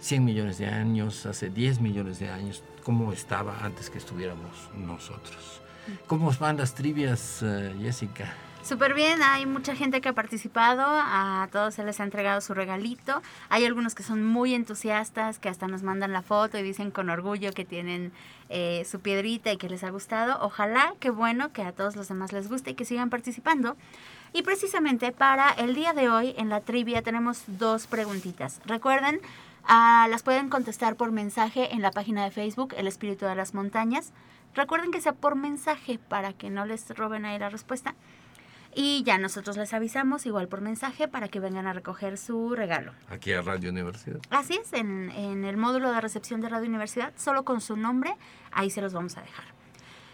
[0.00, 5.60] 100 millones de años, hace 10 millones de años, cómo estaba antes que estuviéramos nosotros.
[6.06, 8.34] ¿Cómo van las trivias, eh, Jessica?
[8.62, 12.52] Súper bien, hay mucha gente que ha participado, a todos se les ha entregado su
[12.52, 13.22] regalito.
[13.48, 17.08] Hay algunos que son muy entusiastas, que hasta nos mandan la foto y dicen con
[17.08, 18.12] orgullo que tienen
[18.50, 20.38] eh, su piedrita y que les ha gustado.
[20.42, 23.76] Ojalá, qué bueno, que a todos los demás les guste y que sigan participando.
[24.32, 28.60] Y precisamente para el día de hoy en la trivia tenemos dos preguntitas.
[28.64, 29.20] Recuerden,
[29.64, 33.54] ah, las pueden contestar por mensaje en la página de Facebook El Espíritu de las
[33.54, 34.12] Montañas.
[34.54, 37.96] Recuerden que sea por mensaje para que no les roben ahí la respuesta.
[38.72, 42.92] Y ya nosotros les avisamos igual por mensaje para que vengan a recoger su regalo.
[43.08, 44.20] Aquí a Radio Universidad.
[44.30, 48.14] Así es, en, en el módulo de recepción de Radio Universidad, solo con su nombre,
[48.52, 49.46] ahí se los vamos a dejar.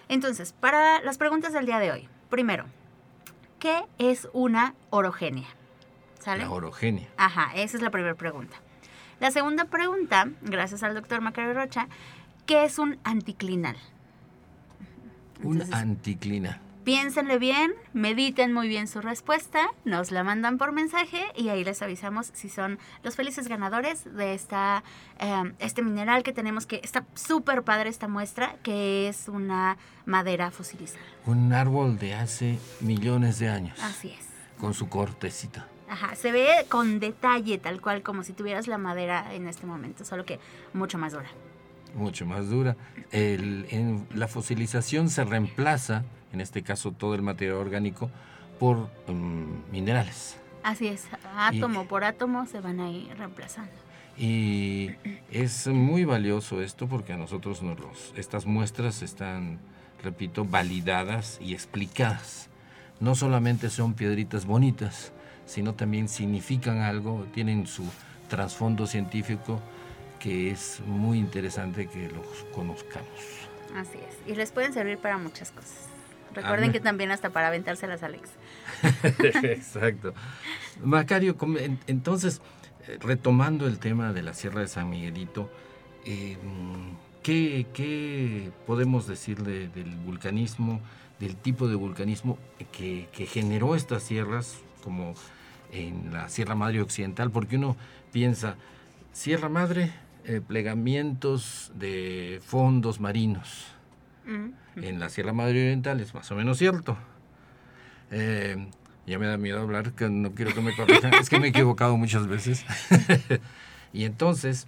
[0.09, 2.09] Entonces, para las preguntas del día de hoy.
[2.31, 2.65] Primero,
[3.59, 5.47] ¿qué es una orogenia?
[6.19, 6.45] ¿Sale?
[6.45, 7.09] La orogenia.
[7.17, 8.57] Ajá, esa es la primera pregunta.
[9.21, 11.89] La segunda pregunta, gracias al doctor Macario Rocha,
[12.45, 13.77] ¿qué es un anticlinal?
[15.43, 16.61] un anticlinal.
[16.87, 21.83] Piénsenle bien, mediten muy bien su respuesta, nos la mandan por mensaje y ahí les
[21.83, 24.85] avisamos si son los felices ganadores de esta,
[25.19, 30.53] em, este mineral que tenemos que está súper padre esta muestra, que es una madera
[30.53, 31.05] fosilizada.
[31.25, 33.77] Un árbol de hace millones de años.
[33.83, 34.25] Así es.
[34.57, 35.67] Con su cortecita.
[35.89, 40.05] Ajá, se ve con detalle tal cual como si tuvieras la madera en este momento,
[40.05, 40.39] solo que
[40.73, 41.31] mucho más dura.
[41.95, 42.77] Mucho más dura.
[43.11, 46.05] El, en la fosilización se reemplaza
[46.37, 48.11] en este caso todo el material orgánico,
[48.61, 50.37] por mm, minerales.
[50.63, 53.73] Así es, átomo por átomo se van a ir reemplazando.
[54.19, 54.91] Y
[55.31, 59.59] es muy valioso esto porque a nosotros nos los, estas muestras están,
[60.03, 62.49] repito, validadas y explicadas.
[62.99, 65.13] No solamente son piedritas bonitas,
[65.45, 67.85] sino también significan algo, tienen su
[68.29, 69.61] trasfondo científico
[70.19, 73.09] que es muy interesante que los conozcamos.
[73.75, 75.89] Así es, y les pueden servir para muchas cosas.
[76.37, 78.31] Recuerden que también hasta para aventárselas Alex.
[79.43, 80.13] Exacto.
[80.83, 81.37] Macario,
[81.87, 82.43] entonces,
[82.87, 85.51] eh, retomando el tema de la Sierra de San Miguelito,
[86.05, 90.81] em, ¿qué, podemos decir del vulcanismo,
[91.19, 92.39] del tipo de vulcanismo
[92.71, 95.15] que, generó estas sierras, como
[95.73, 97.31] en la Sierra Madre Occidental?
[97.31, 97.77] Porque uno
[98.13, 98.57] piensa,
[99.13, 99.93] Sierra Madre,
[100.27, 103.77] eh, plegamientos de fondos marinos
[104.27, 106.97] en la Sierra Madre Oriental es más o menos cierto.
[108.11, 108.69] Eh,
[109.07, 111.51] ya me da miedo hablar, que no quiero que me corrijan, es que me he
[111.51, 112.65] equivocado muchas veces.
[113.93, 114.67] y entonces,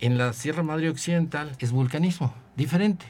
[0.00, 3.06] en la Sierra Madre Occidental es vulcanismo, diferente.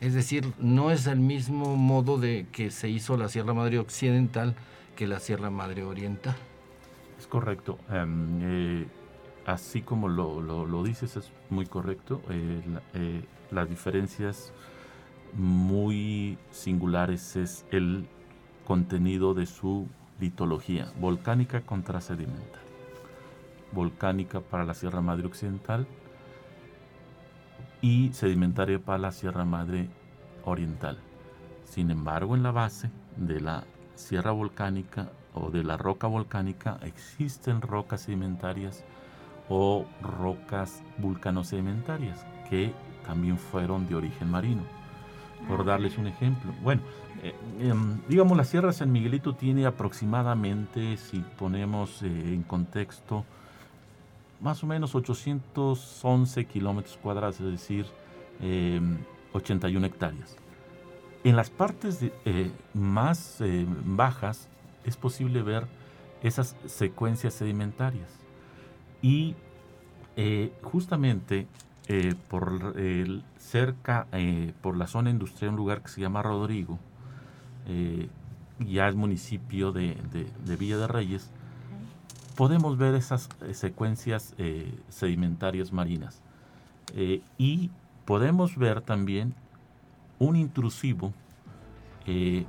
[0.00, 4.54] Es decir, no es el mismo modo de que se hizo la Sierra Madre Occidental
[4.96, 6.36] que la Sierra Madre Oriental.
[7.18, 7.78] Es correcto.
[7.88, 8.86] Em, eh,
[9.46, 12.20] así como lo, dices, es muy correcto.
[12.28, 12.62] Eh,
[12.94, 14.52] eh, las diferencias
[15.34, 18.06] muy singulares es el
[18.66, 19.88] contenido de su
[20.20, 22.60] litología, volcánica contra sedimentaria.
[23.72, 25.86] Volcánica para la Sierra Madre Occidental
[27.80, 29.88] y sedimentaria para la Sierra Madre
[30.44, 30.98] Oriental.
[31.64, 37.60] Sin embargo, en la base de la sierra volcánica o de la roca volcánica existen
[37.62, 38.84] rocas sedimentarias
[39.48, 42.72] o rocas vulcanosedimentarias que
[43.06, 44.62] también fueron de origen marino.
[45.48, 46.52] Por darles un ejemplo.
[46.62, 46.82] Bueno,
[47.22, 53.24] eh, em, digamos, la Sierra San Miguelito tiene aproximadamente, si ponemos eh, en contexto,
[54.40, 57.86] más o menos 811 kilómetros cuadrados, es decir,
[59.32, 60.36] 81 em, hectáreas.
[61.24, 63.40] En las partes eh, más
[63.84, 64.48] bajas
[64.84, 65.66] es posible ver
[66.22, 68.21] esas secuencias sedimentarias.
[69.02, 69.34] Y
[70.16, 71.46] eh, justamente
[72.28, 72.74] por
[73.36, 74.06] cerca,
[74.62, 76.78] por la zona industrial, un lugar que se llama Rodrigo,
[78.60, 79.98] ya es municipio de,
[80.46, 81.30] de, Villa de Reyes,
[82.34, 84.34] podemos ver esas secuencias
[84.88, 86.22] sedimentarias marinas.
[87.36, 87.70] y
[88.06, 89.34] podemos ver también
[90.18, 91.12] un intrusivo
[92.06, 92.44] eh,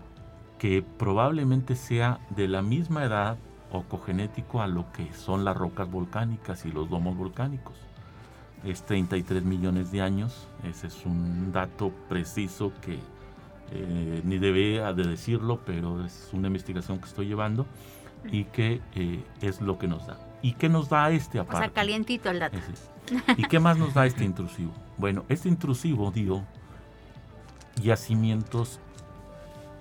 [0.60, 3.38] que probablemente sea de la misma edad
[3.74, 7.76] o cogenético a lo que son las rocas volcánicas y los domos volcánicos.
[8.64, 13.00] Es 33 millones de años, ese es un dato preciso que
[13.72, 17.66] eh, ni debía de decirlo, pero es una investigación que estoy llevando
[18.32, 20.18] y que eh, es lo que nos da.
[20.42, 21.58] ¿Y qué nos da este aparte?
[21.58, 22.58] O sea, calientito el dato.
[23.36, 24.72] ¿Y qué más nos da este intrusivo?
[24.98, 26.44] Bueno, este intrusivo dio
[27.82, 28.80] yacimientos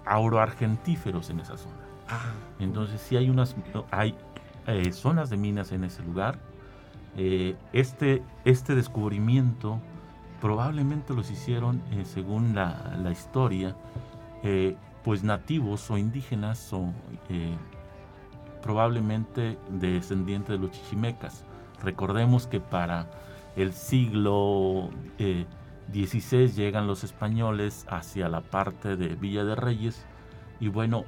[0.07, 1.92] auroargentíferos en esa zona.
[2.59, 3.57] Entonces sí hay unas
[3.91, 4.15] hay
[4.67, 6.39] eh, zonas de minas en ese lugar.
[7.17, 9.81] Eh, este, este descubrimiento
[10.41, 13.77] probablemente los hicieron, eh, según la, la historia,
[15.05, 16.93] pues nativos o indígenas o
[18.61, 21.45] probablemente descendientes de los chichimecas.
[21.81, 23.09] Recordemos que para
[23.55, 24.91] el siglo
[25.93, 30.05] 16 llegan los españoles hacia la parte de Villa de Reyes
[30.59, 31.05] y bueno,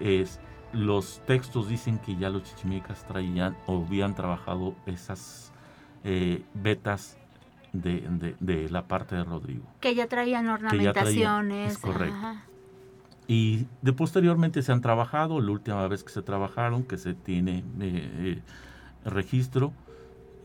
[0.00, 0.40] es,
[0.72, 5.52] los textos dicen que ya los chichimecas traían o habían trabajado esas
[6.04, 7.18] eh, vetas
[7.72, 9.64] de, de, la parte de Rodrigo.
[9.80, 11.72] Que ya traían ornamentaciones.
[11.72, 12.16] es correcto.
[13.26, 17.58] Y de posteriormente se han trabajado, la última vez que se trabajaron, que se tiene
[17.58, 18.42] eh, eh,
[19.04, 19.72] registro,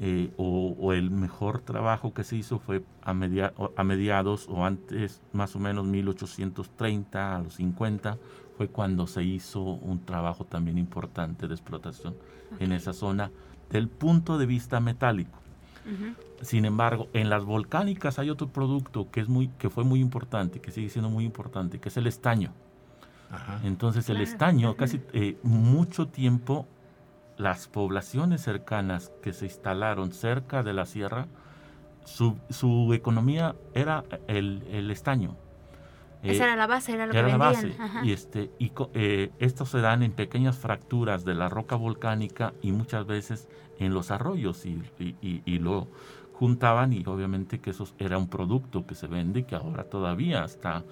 [0.02, 5.56] eh, o, el mejor trabajo que se hizo fue a, a, mediados o antes, más
[5.56, 8.18] o menos 1830 a los 50,
[8.58, 12.16] fue cuando se hizo un trabajo también importante de explotación
[12.60, 13.32] en esa zona
[13.70, 15.40] del punto de vista metálico.
[16.42, 20.62] Sin embargo, en las volcánicas hay otro producto que, es muy, que fue muy importante,
[20.62, 22.54] que sigue siendo muy importante, que es el estaño.
[23.64, 26.68] Entonces el estaño, casi eh, mucho tiempo
[27.38, 31.28] las poblaciones cercanas que se instalaron cerca de la sierra,
[32.06, 35.36] su, economía era el, estaño.
[36.24, 37.74] Esa era la base, era lo era que la base.
[38.04, 42.72] Y, este, y eh, estos se dan en pequeñas fracturas de la roca volcánica y
[42.72, 45.88] muchas veces en los arroyos y, y, lo
[46.34, 50.46] juntaban y obviamente que eso era un producto que se vende y que ahora todavía
[50.46, 50.84] está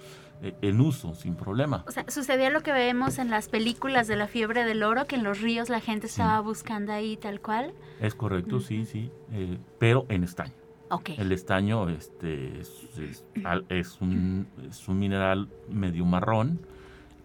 [0.41, 1.83] eh, en uso sin problema.
[1.87, 5.15] O sea, sucedía lo que vemos en las películas de la fiebre del oro, que
[5.15, 7.73] en los ríos la gente estaba buscando ahí tal cual.
[7.99, 10.60] Es correcto, sí, sí, eh, pero en estaño.
[10.91, 11.15] Okay.
[11.17, 12.59] El estaño este,
[13.69, 14.47] es, un,
[14.89, 16.59] mineral medio marrón,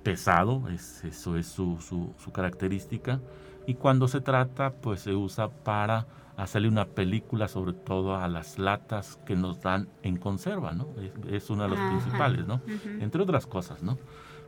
[0.05, 3.20] pesado, es, eso es su, su, su característica,
[3.66, 8.59] y cuando se trata, pues se usa para hacerle una película sobre todo a las
[8.59, 10.88] latas que nos dan en conserva, ¿no?
[11.29, 12.61] Es, una de las principales, ¿no?
[13.00, 13.98] Entre otras cosas, ¿no?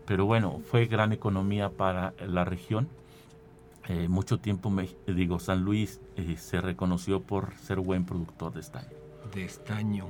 [0.07, 2.89] Pero bueno, fue gran economía para la región.
[3.89, 8.61] Eh, mucho tiempo, me, digo, San Luis eh, se reconoció por ser buen productor de
[8.61, 9.08] estaño.
[9.35, 10.07] De estaño.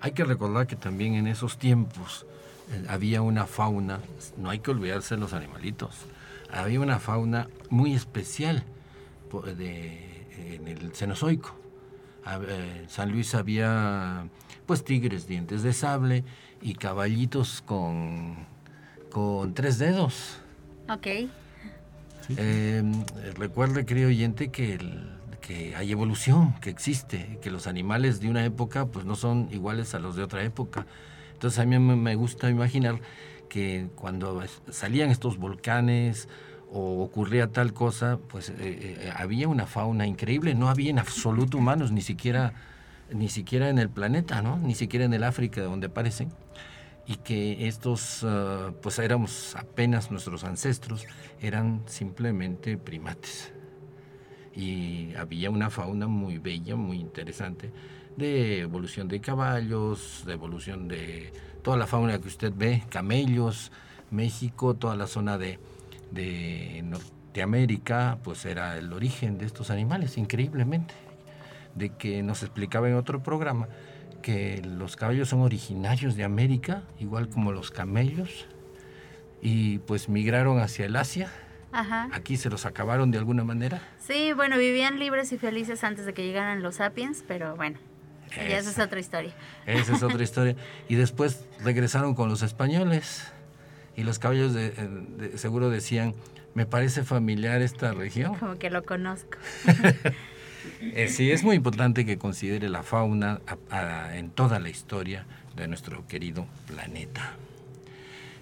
[0.00, 2.26] Hay que recordar que también en esos tiempos
[2.72, 4.00] eh, había una fauna,
[4.36, 6.06] no hay que olvidarse de los animalitos,
[6.50, 8.64] había una fauna muy especial
[9.56, 11.54] de en el Cenozoico.
[12.26, 14.28] En San Luis había
[14.66, 16.24] pues tigres, dientes de sable
[16.60, 18.36] y caballitos con,
[19.10, 20.38] con tres dedos.
[20.88, 21.06] Ok.
[22.36, 23.04] Em,
[23.34, 24.78] recuerde, querido oyente, que,
[25.76, 29.98] hay evolución, que existe, que los animales de una época pues no son iguales a
[29.98, 30.86] los de otra época.
[31.32, 33.00] Entonces a mí me gusta imaginar
[33.48, 36.28] que cuando salían estos volcanes
[36.72, 41.90] o ocurría tal cosa, pues eh, había una fauna increíble, no había en absoluto humanos,
[41.92, 42.54] ni siquiera,
[43.12, 44.56] ni siquiera en el planeta, ¿no?
[44.56, 46.30] ni siquiera en el África donde aparecen,
[47.06, 51.06] y que estos, ah, pues éramos apenas nuestros ancestros,
[51.40, 53.52] eran simplemente primates.
[54.54, 57.70] Y había una fauna muy bella, muy interesante,
[58.16, 61.32] de evolución de caballos, de evolución de
[61.62, 63.70] toda la fauna que usted ve, camellos,
[64.10, 65.58] México, toda la zona de,
[66.10, 70.94] de Norteamérica, pues era el origen de estos animales, increíblemente.
[71.74, 73.68] De que nos explicaba en otro programa
[74.22, 78.46] que los caballos son originarios de América, igual como los camellos,
[79.40, 81.30] y pues migraron hacia el Asia.
[81.72, 83.80] Aquí se los acabaron de alguna manera.
[83.98, 87.78] Sí, bueno, vivían libres y felices antes de que llegaran los sapiens, pero bueno,
[88.36, 89.32] esa, es otra historia.
[89.66, 90.56] Esa es otra historia.
[90.88, 93.32] Y después regresaron con los españoles
[93.96, 96.14] y los caballos de, seguro decían,
[96.54, 98.34] me parece familiar esta región.
[98.36, 99.38] Como que lo conozco.
[100.82, 103.40] Eh, sí, es muy importante que considere la fauna
[104.12, 105.24] en toda la historia
[105.56, 107.32] de nuestro querido planeta.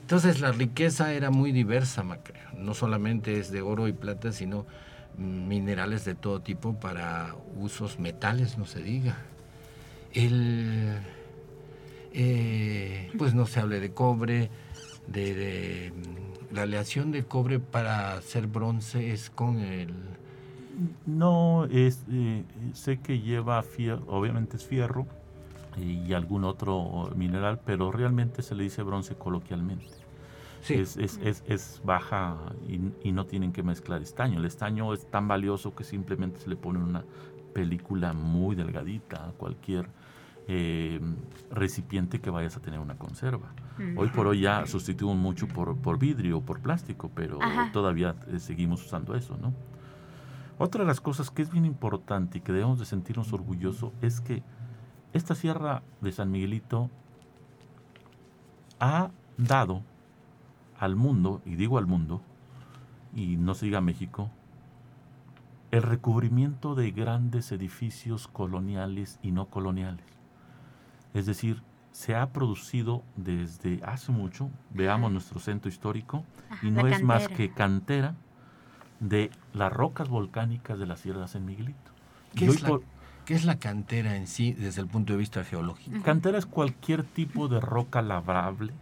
[0.08, 2.02] Entonces la riqueza era muy diversa,
[2.56, 4.64] no solamente es de oro y plata, sino
[5.18, 9.18] minerales de todo tipo para usos metales, no se diga.
[10.14, 10.96] El,
[12.14, 14.48] eh, pues no se hable de cobre,
[15.08, 15.92] de,
[16.52, 19.92] la aleación del cobre para hacer bronce es con el
[21.04, 21.92] no, eh,
[22.72, 23.62] sé que lleva
[24.06, 25.06] obviamente es fierro
[25.76, 29.97] y algún otro mineral, pero realmente se le dice bronce coloquialmente.
[30.70, 32.36] Es, es, es, baja
[32.68, 34.38] y, no tienen que mezclar estaño.
[34.38, 37.04] El estaño es tan valioso que simplemente se le pone una
[37.52, 39.88] película muy delgadita a cualquier
[40.46, 41.00] eh,
[41.50, 43.52] recipiente que vayas a tener una conserva.
[43.96, 47.38] Hoy por hoy ya sustituimos mucho por, por vidrio, por plástico, pero
[47.72, 49.54] todavía eh, seguimos usando eso, ¿no?
[50.58, 54.20] Otra de las cosas que es bien importante y que debemos de sentirnos orgullosos es
[54.20, 54.42] que
[55.12, 56.90] esta sierra de San Miguelito
[58.80, 59.82] ha dado
[60.78, 62.22] al mundo, y digo al mundo,
[63.14, 64.30] y no se diga México,
[65.70, 70.04] el recubrimiento de grandes edificios coloniales y no coloniales.
[71.14, 71.62] Es decir,
[71.92, 76.24] se ha producido desde hace mucho, veamos nuestro centro histórico,
[76.62, 78.14] y no es más que cantera
[79.00, 81.92] de las rocas volcánicas de la Sierra de San Miguelito.
[82.34, 82.46] ¿Qué,
[83.34, 86.02] es la, cantera en sí desde el punto de vista geológico?
[86.02, 88.72] Cantera es cualquier tipo de roca labrable.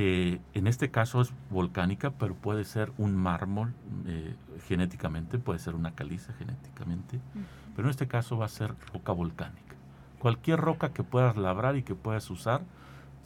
[0.00, 3.74] Eh, en este caso es volcánica, pero puede ser un mármol
[4.06, 4.36] eh,
[4.68, 7.18] genéticamente, puede ser una caliza genéticamente,
[7.74, 9.74] pero en este caso va a ser roca volcánica.
[10.20, 12.62] Cualquier roca que puedas labrar y que puedas usar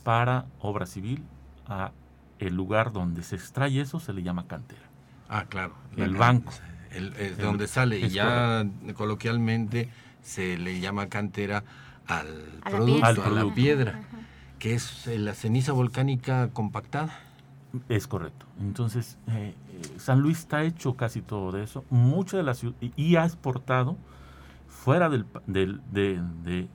[0.03, 1.23] para obra civil,
[1.67, 1.93] a
[2.39, 4.89] el lugar donde se extrae eso se le llama cantera.
[5.29, 5.75] Ah, claro.
[5.95, 6.55] El banco.
[6.91, 7.99] El, de donde sale.
[8.01, 9.91] Y ya coloquialmente
[10.23, 11.65] se le llama cantera
[12.07, 12.29] al
[12.65, 14.01] producto, a la piedra,
[14.63, 17.19] que es eh, la ceniza volcánica compactada.
[17.89, 18.47] Es correcto.
[18.61, 21.85] Entonces, eh, eh, San Luis está hecho casi todo de eso.
[21.91, 23.97] Mucho de la ciudad, y, ha exportado
[24.69, 26.69] fuera del, del, de,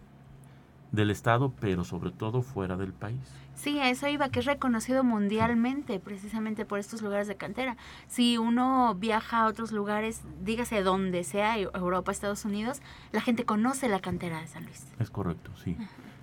[0.91, 3.21] del Estado, pero sobre todo fuera del país.
[3.55, 7.77] Sí, a eso iba, que es reconocido mundialmente precisamente por estos lugares de cantera.
[8.09, 12.81] Si uno viaja a otros lugares, dígase donde sea, Europa, Estados Unidos,
[13.13, 14.85] la gente conoce la cantera de San Luis.
[14.99, 15.77] Es correcto, sí.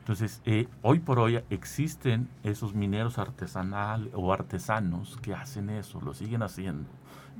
[0.05, 6.13] Entonces, eh, hoy por hoy existen esos mineros artesanales o artesanos que hacen eso, lo
[6.13, 6.91] siguen haciendo,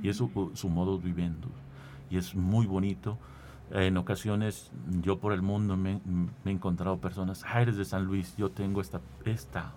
[0.01, 1.47] y es su, su modo viviendo.
[2.09, 3.19] Y es muy bonito
[3.71, 5.99] en ocasiones yo por el mundo me,
[6.45, 9.73] he encontrado personas, ah, eres de San Luis, yo tengo esta, esta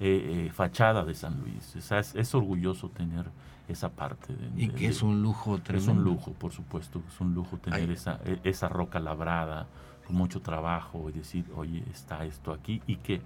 [0.00, 1.76] eh, eh, fachada de San Luis.
[1.76, 3.26] es, orgulloso tener
[3.68, 4.34] esa parte.
[4.34, 5.92] De, y que es un lujo tremendo.
[5.92, 9.66] Es un lujo, por supuesto, es un lujo tener esa, e, esa roca labrada
[10.06, 13.20] con mucho trabajo y decir, oye, está esto aquí y que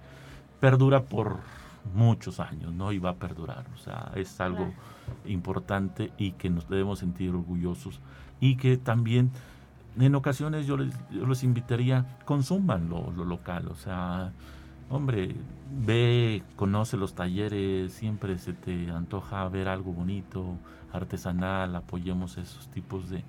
[0.59, 1.39] perdura por
[1.93, 2.91] muchos años, ¿no?
[2.91, 3.65] Y va a perdurar.
[3.75, 4.71] O sea, es algo
[5.25, 7.99] importante y que nos debemos sentir orgullosos
[8.39, 9.31] y que también
[9.99, 14.31] en ocasiones yo les, yo les invitaría, consuman lo, local, o sea,
[14.89, 15.35] hombre,
[15.85, 20.57] ve, conoce los talleres, siempre se te antoja ver algo bonito,
[20.93, 23.23] artesanal, apoyemos esos tipos de,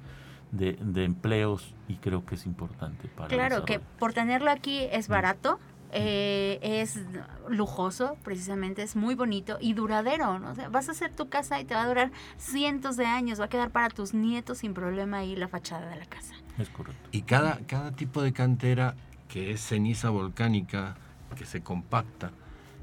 [0.53, 5.59] de, empleos y creo que es importante para Claro, que por tenerlo aquí es barato,
[5.91, 7.01] eh, es
[7.49, 10.55] lujoso, precisamente, es muy bonito y duradero, ¿no?
[10.71, 13.49] vas a hacer tu casa y te va a durar cientos de años, va a
[13.49, 16.35] quedar para tus nietos sin problema ahí la fachada de la casa.
[16.59, 17.09] Es correcto.
[17.13, 18.95] Y cada, cada tipo de cantera
[19.29, 20.97] que es ceniza volcánica,
[21.37, 22.31] que se compacta,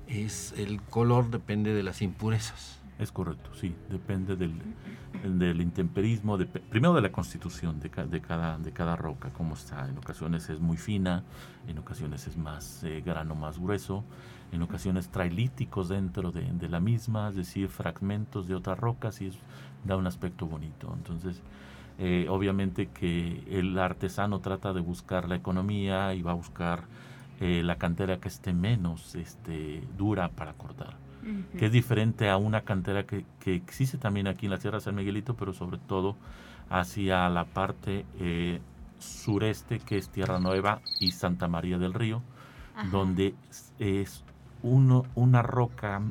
[0.07, 2.78] es el color depende de las impurezas.
[2.99, 4.51] Es correcto, sí, depende del,
[5.23, 9.87] del intemperismo, de, primero de la constitución de, de, cada, de cada roca, cómo está.
[9.87, 11.23] En ocasiones es muy fina,
[11.69, 14.03] en ocasiones es más eh, grano más grueso,
[14.51, 19.21] en ocasiones trae líticos dentro de, de, la misma, es decir, fragmentos de otras rocas
[19.21, 19.37] y es,
[19.85, 20.93] da un aspecto bonito.
[20.93, 21.41] Entonces,
[21.99, 26.83] eh, obviamente que el artesano trata de buscar la economía y va a buscar
[27.39, 31.08] eh, la cantera que esté menos este, dura para cortar
[31.57, 34.83] que es diferente a una cantera que, que, existe también aquí en la Sierra de
[34.83, 36.15] San Miguelito, pero sobre todo
[36.69, 38.61] hacia la parte eh,
[38.99, 42.21] sureste, que es Tierra Nueva y Santa María del Río,
[42.91, 43.35] donde
[43.77, 44.23] es
[44.61, 46.01] uno, una roca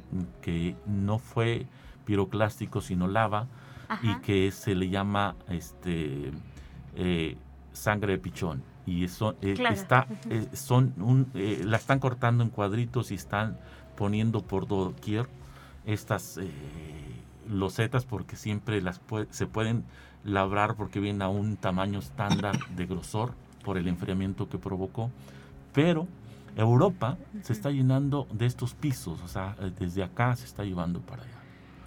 [0.43, 1.67] que no fue
[2.05, 3.47] piroclástico, sino lava,
[4.03, 6.31] y que se le llama este
[6.95, 7.37] eh,
[7.73, 8.63] sangre de pichón.
[8.85, 10.07] Y eso eh, está,
[10.53, 13.59] son un, la están cortando en cuadritos y están
[13.99, 15.27] poniendo por doquier
[15.85, 16.49] estas eh,
[17.51, 19.83] losetas porque siempre las se pueden
[20.25, 23.33] labrar porque vienen a un tamaño estándar de grosor
[23.65, 25.11] por el enfriamiento que provocó.
[25.75, 26.07] Pero
[26.57, 31.25] Europa se está llenando de estos pisos, o sea, desde acá se está llevando para
[31.25, 31.38] allá.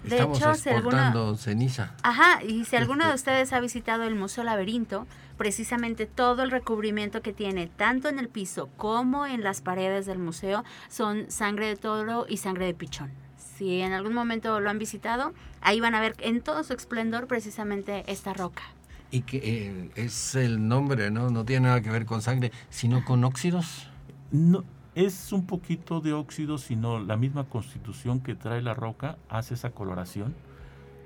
[0.04, 1.94] De Estamos hecho, exportando ceniza.
[2.02, 6.50] Ajá, y si alguno de este ustedes ha visitado el Museo Laberinto, precisamente todo el
[6.50, 11.66] recubrimiento que tiene, tanto en el piso como en las paredes del museo, son sangre
[11.66, 13.10] de toro y sangre de pichón.
[13.36, 17.26] Si en algún momento lo han visitado, ahí van a ver en todo su esplendor
[17.26, 18.62] precisamente esta roca.
[19.10, 21.30] Y que eh, es el nombre, ¿no?
[21.30, 23.88] No tiene nada que ver con sangre, sino con óxidos.
[24.30, 24.64] No,
[24.94, 29.70] es un poquito de óxido, sino la misma constitución que trae la roca hace esa
[29.70, 30.34] coloración.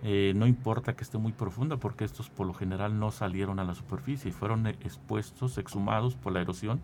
[0.03, 3.65] Eh, no importa que esté muy profunda, porque estos por lo general no salieron a
[3.65, 6.81] la superficie, fueron expuestos, exhumados por la erosión,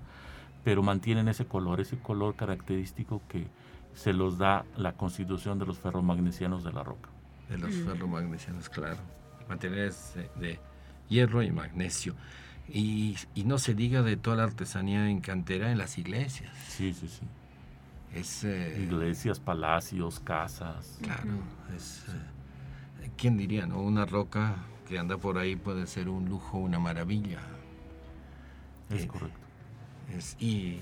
[0.64, 3.46] pero mantienen ese color, ese color característico que
[3.94, 7.10] se los da la constitución de los ferromagnesianos de la roca.
[7.48, 9.00] De los ferromagnesianos, claro.
[9.48, 10.58] Materiales de
[11.08, 12.14] hierro y magnesio.
[12.68, 16.52] Y, no se diga de toda la artesanía en cantera en las iglesias.
[16.68, 17.26] Sí, sí, sí.
[18.14, 20.98] Es, eh, iglesias, palacios, casas.
[21.02, 21.30] Claro,
[21.76, 22.04] es...
[22.08, 23.80] Eh, ¿Quién diría, no?
[23.80, 24.56] Una roca
[24.88, 27.40] que anda por ahí puede ser un lujo, una maravilla.
[28.90, 29.41] Es eh, correcto
[30.38, 30.80] y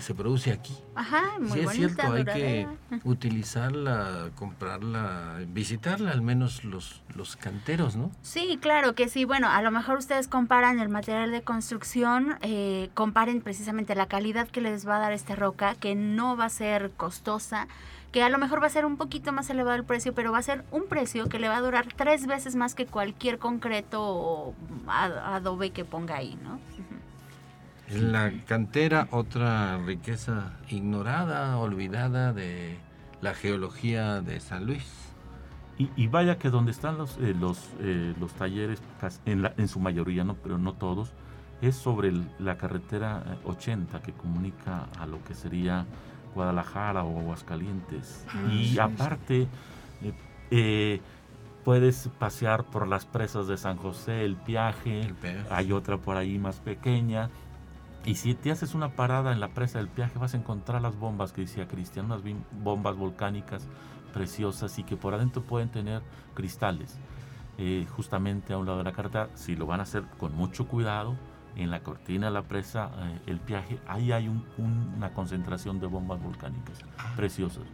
[0.00, 0.76] se produce aquí.
[0.94, 2.66] Ajá, muy sí, es cierto, hay que
[3.04, 8.10] utilizarla, comprarla, visitarla al menos los, los canteros, ¿no?
[8.22, 9.24] Sí, claro que sí.
[9.24, 14.48] Bueno, a lo mejor ustedes comparan el material de construcción, eh, comparen precisamente la calidad
[14.48, 17.68] que les va a dar esta roca, que no va a ser costosa,
[18.12, 20.38] que a lo mejor va a ser un poquito más elevado el precio, pero va
[20.38, 24.02] a ser un precio que le va a durar tres veces más que cualquier concreto
[24.02, 24.54] o
[24.88, 26.58] adobe que ponga ahí, ¿no?
[27.88, 32.76] En la cantera, otra riqueza ignorada, olvidada de
[33.20, 35.08] la geología de San Luis.
[35.78, 38.82] Y, vaya que donde están los, eh, los, eh, los talleres,
[39.26, 40.34] en, en, su mayoría, ¿no?
[40.34, 41.12] pero no todos,
[41.62, 45.86] es sobre la carretera 80 eh, que comunica a lo que sería
[46.34, 48.26] Guadalajara o Aguascalientes.
[48.28, 49.46] Ah, y aparte,
[51.62, 55.14] puedes pasear por las presas de San José, el Piaje, el
[55.48, 57.30] hay otra por ahí más pequeña,
[58.08, 60.98] y si te haces una parada en la presa del Piaje, vas a encontrar las
[60.98, 63.68] bombas que decía Cristian, unas bombas volcánicas
[64.14, 66.00] preciosas y que por adentro pueden tener
[66.32, 66.98] cristales.
[67.58, 70.66] Eh, justamente a un lado de la carretera, si lo van a hacer con mucho
[70.66, 71.16] cuidado,
[71.54, 76.22] en la cortina de la presa, eh, el Piaje, ahí hay una concentración de bombas
[76.22, 77.12] volcánicas ah.
[77.14, 77.64] preciosas.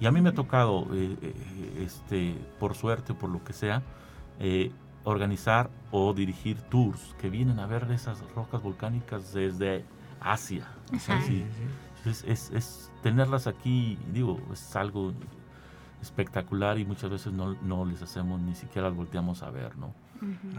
[0.00, 1.16] Y a mí me ha tocado, eh,
[1.78, 3.84] este, por suerte por lo que sea,
[5.04, 9.84] organizar o dirigir tours que vienen a ver esas rocas volcánicas desde
[10.20, 10.66] Asia.
[12.04, 15.12] Es, es, tenerlas aquí, digo, es algo
[16.00, 19.92] espectacular y muchas veces no, no les hacemos, ni siquiera las volteamos a ver, ¿no?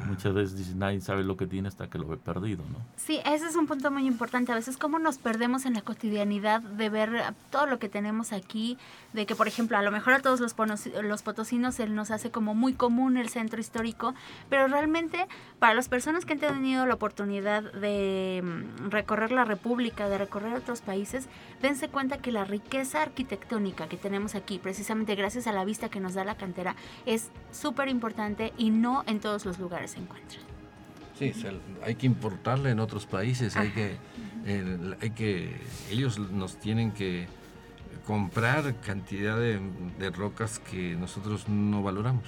[0.08, 2.80] Muchas veces dicen, nadie sabe lo que tiene hasta que lo ve perdido, ¿no?
[2.98, 4.52] Sí, ese es un punto muy importante.
[4.52, 8.78] A veces cómo nos perdemos en la cotidianidad de ver todo lo que tenemos aquí,
[9.14, 10.56] de que, por ejemplo, a lo mejor a todos los,
[11.04, 14.14] los potosinos se nos hace como muy común el centro histórico,
[14.50, 15.28] pero realmente
[15.60, 20.54] para las personas que han tenido la oportunidad de mm, recorrer la República, de recorrer
[20.54, 21.28] otros países,
[21.62, 26.00] dense cuenta que la riqueza arquitectónica que tenemos aquí, precisamente gracias a la vista que
[26.00, 30.42] nos da la cantera, es súper importante y no en todos los lugares se encuentran.
[31.18, 31.34] Sí,
[31.84, 33.98] hay que importarla en otros países, hay que,
[35.02, 35.56] hay que,
[35.92, 37.28] ellos nos tienen que
[38.08, 42.28] comprar cantidad de, rocas que nosotros no valoramos.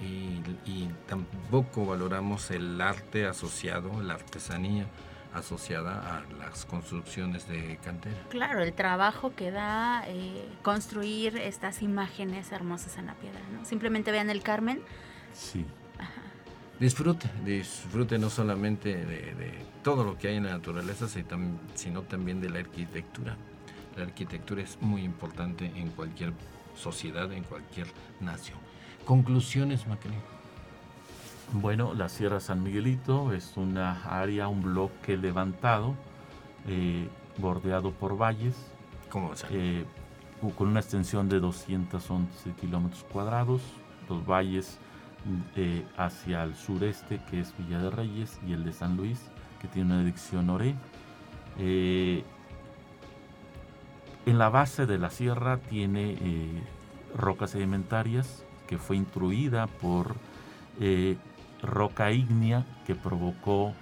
[0.00, 4.86] y, tampoco valoramos el arte asociado, la artesanía
[5.34, 8.16] asociada a las construcciones de cantera.
[8.28, 13.64] Claro, el trabajo que da eh, construir estas imágenes hermosas en la piedra, ¿no?
[13.64, 14.82] Simplemente vean el Carmen.
[15.32, 15.64] Sí.
[16.80, 19.54] Disfrute, disfrute no solamente de,
[19.84, 21.06] todo lo que hay en la naturaleza,
[21.74, 23.36] sino también de la arquitectura.
[23.96, 26.32] La arquitectura es muy importante en cualquier
[26.74, 27.86] sociedad, en cualquier
[28.20, 28.58] nación.
[29.04, 30.10] Conclusiones, Macri.
[31.52, 35.94] Bueno, la Sierra San Miguelito es una área, un bloque levantado,
[36.66, 38.56] eh, bordeado por valles.
[39.10, 39.84] ¿Cómo eh,
[40.56, 43.60] con una extensión de 211 kilómetros cuadrados.
[44.08, 44.78] Los valles
[45.56, 49.20] eh, hacia el sureste, que es Villa de Reyes, y el de San Luis,
[49.60, 50.74] que tiene una dirección oré.
[51.58, 52.24] en
[54.26, 56.16] la base de la sierra tiene
[57.16, 60.16] rocas sedimentarias que fue intruida por
[61.62, 63.72] roca ígnea que provocó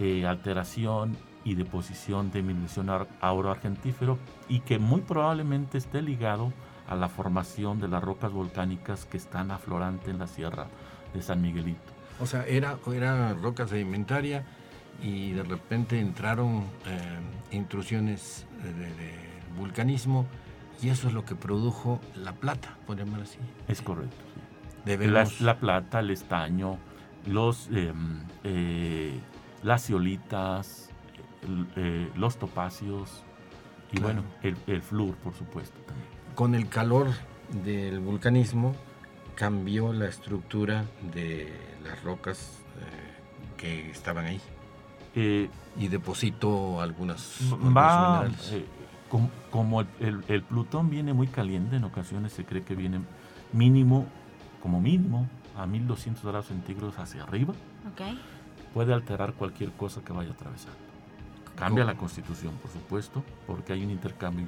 [0.00, 2.88] eh, alteración y deposición de mineración
[3.20, 4.18] auro argentífero
[4.48, 6.52] y que muy probablemente esté ligado
[6.96, 10.66] la formación de las rocas volcánicas que están aflorantes en la sierra
[11.14, 11.92] de San Miguelito.
[12.20, 14.44] O sea, era, era roca sedimentaria
[15.02, 20.26] y de repente entraron eh, intrusiones de, vulcanismo
[20.80, 23.40] y eso es lo que produjo la plata, podríamos decir.
[23.68, 24.16] Es correcto.
[24.86, 26.78] La, la, plata, el estaño,
[27.26, 29.18] los, em, eh,
[29.62, 30.90] las ciolitas,
[31.76, 33.24] eh, los topacios
[33.92, 35.78] y bueno, el, el flúor, por supuesto.
[35.80, 36.19] También.
[36.34, 37.08] Con el calor
[37.64, 38.74] del vulcanismo
[39.34, 41.52] cambió la estructura de
[41.82, 44.40] las rocas eh, que estaban ahí.
[45.14, 47.38] y depositó algunas
[47.76, 48.28] va,
[49.50, 53.00] como, el, el, Plutón viene muy caliente, en ocasiones se cree que viene
[53.52, 54.06] mínimo,
[54.62, 57.54] como mínimo, a 1200 grados centígrados hacia arriba,
[58.72, 60.78] puede alterar cualquier cosa que vaya atravesando.
[61.56, 64.46] Cambia la constitución, por supuesto, porque hay un intercambio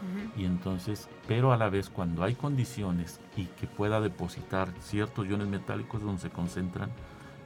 [0.00, 5.28] químico y entonces, pero a la vez cuando hay condiciones y que pueda depositar ciertos
[5.28, 6.90] iones metálicos donde se concentran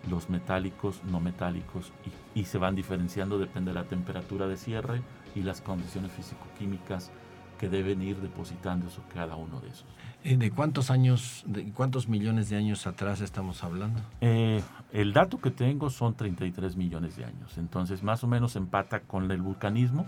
[0.09, 1.92] los metálicos, no metálicos
[2.34, 5.02] y, y se van diferenciando depende de la temperatura de cierre
[5.34, 7.11] y las condiciones físico-químicas
[7.59, 9.86] que deben ir depositando eso, cada uno de esos.
[10.24, 14.00] Eh, ¿De cuántos años, de cuántos millones de años atrás estamos hablando?
[14.20, 19.00] Eh, el dato que tengo son 33 millones de años, entonces más o menos empata
[19.00, 20.07] con el vulcanismo,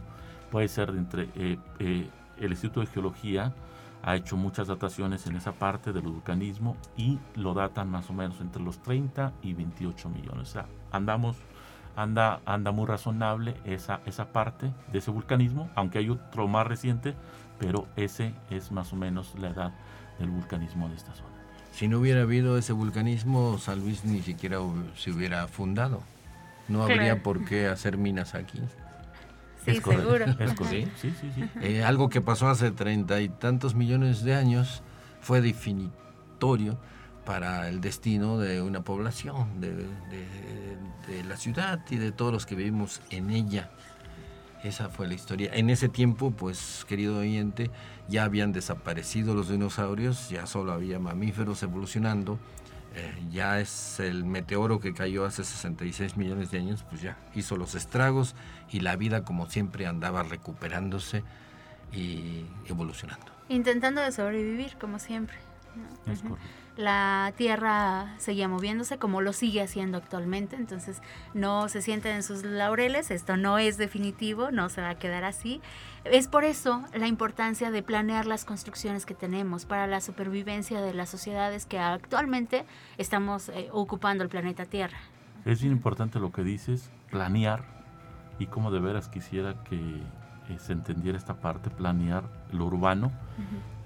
[0.51, 2.09] puede ser entre eh,
[2.39, 3.55] el Instituto de Geología
[4.03, 8.41] ha hecho muchas dataciones en esa parte del vulcanismo y lo datan más o menos
[8.41, 10.49] entre los 30 y 28 millones.
[10.49, 11.37] O sea, andamos,
[11.97, 17.15] anda, anda muy razonable esa, esa parte de ese vulcanismo, aunque hay otro más reciente,
[17.59, 19.73] pero ese es más o menos la edad
[20.19, 21.31] del vulcanismo de esta zona.
[21.73, 24.59] Si no hubiera habido ese vulcanismo, San Luis ni siquiera
[24.95, 26.03] se hubiera fundado.
[26.69, 28.61] No habría por qué hacer minas aquí.
[29.67, 30.25] Sí, seguro.
[30.25, 30.37] Es
[31.01, 31.45] Sí, sí, sí.
[31.61, 34.83] Eh, algo que pasó hace treinta y tantos millones de años
[35.21, 36.79] fue definitorio
[37.25, 39.75] para el destino de una población, de,
[41.09, 43.71] de la ciudad y de todos los que vivimos en ella.
[44.63, 45.51] Esa fue la historia.
[45.55, 47.71] En ese tiempo, pues, querido oyente,
[48.09, 52.39] ya habían desaparecido los dinosaurios, ya solo había mamíferos evolucionando.
[52.99, 57.59] Eh, ya es el meteoro que cayó hace 66 millones de años, pues ya hizo
[57.59, 58.35] los estragos
[58.71, 61.23] y la vida como siempre andaba recuperándose
[61.93, 63.27] y evolucionando.
[63.51, 65.37] Intentando de sobrevivir como siempre.
[66.77, 71.01] La Tierra seguía moviéndose como lo sigue haciendo actualmente, entonces
[71.35, 75.25] no se sienten en sus laureles, esto no es definitivo, no se va a quedar
[75.25, 75.61] así.
[76.05, 80.95] Es por eso la importancia de planear las construcciones que tenemos para la supervivencia de
[80.95, 82.65] las sociedades que actualmente
[82.99, 84.99] estamos eh, ocupando el planeta Tierra.
[85.45, 87.65] Es bien importante lo que dices, planear,
[88.39, 90.03] y como de veras quisiera que
[90.49, 93.11] eh, se entendiera esta parte, planear lo urbano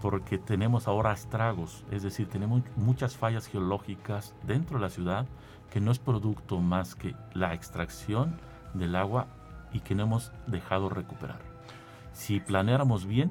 [0.01, 5.27] porque tenemos ahora estragos, es decir, tenemos muchas fallas geológicas dentro de la ciudad
[5.71, 8.37] que no es producto más que la extracción
[8.75, 9.27] del agua
[9.73, 11.41] y que no hemos dejado recuperar.
[12.13, 13.31] Si planeáramos bien,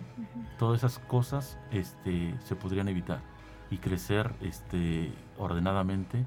[0.57, 3.19] todas esas cosas este, se podrían evitar
[3.69, 6.25] y crecer este, ordenadamente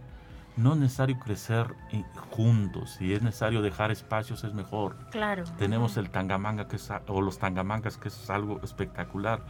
[0.57, 1.75] no es necesario crecer
[2.31, 4.97] juntos, si es necesario dejar espacios es mejor.
[5.11, 5.45] Claro.
[5.59, 9.41] Tenemos el tangamanga que es, o los tangamangas que es algo espectacular.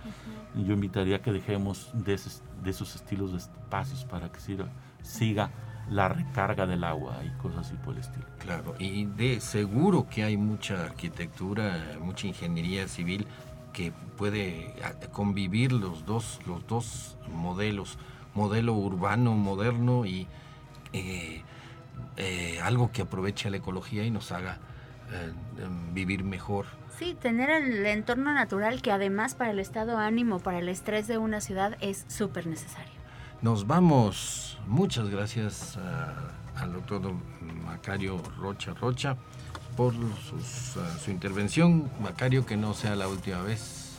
[0.55, 4.66] Yo invitaría a que dejemos de esos, estilos de espacios para que siga,
[5.03, 5.50] siga
[5.90, 8.24] la recarga del agua y cosas así por el estilo.
[8.38, 13.26] Claro, y de seguro que hay mucha arquitectura, mucha ingeniería civil
[13.72, 14.74] que puede
[15.11, 17.98] convivir los dos, los dos modelos,
[18.34, 20.28] modelo urbano moderno y
[20.93, 21.43] eh,
[22.16, 24.59] eh, algo que aproveche la ecología y nos haga
[25.12, 25.32] eh,
[25.62, 26.66] em, vivir mejor.
[26.99, 31.18] Sí, tener el entorno natural que además para el estado ánimo, para el estrés de
[31.18, 32.93] una ciudad es súper necesario.
[33.40, 34.59] Nos vamos.
[34.66, 35.76] Muchas gracias
[36.55, 37.01] al doctor
[37.64, 39.16] Macario Rocha Rocha
[39.76, 39.95] por
[41.03, 41.90] su intervención.
[42.01, 43.97] Macario, que no sea la última vez,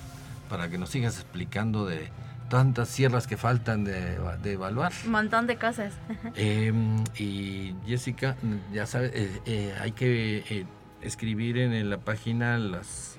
[0.50, 2.10] para que nos sigas explicando de
[2.50, 4.92] tantas sierras que faltan de, evaluar.
[5.06, 5.94] Un montón de cosas.
[6.36, 8.36] Em, y Jessica,
[8.72, 10.66] ya sabes, eh, eh, hay que eh,
[11.04, 13.18] escribir en, la página las,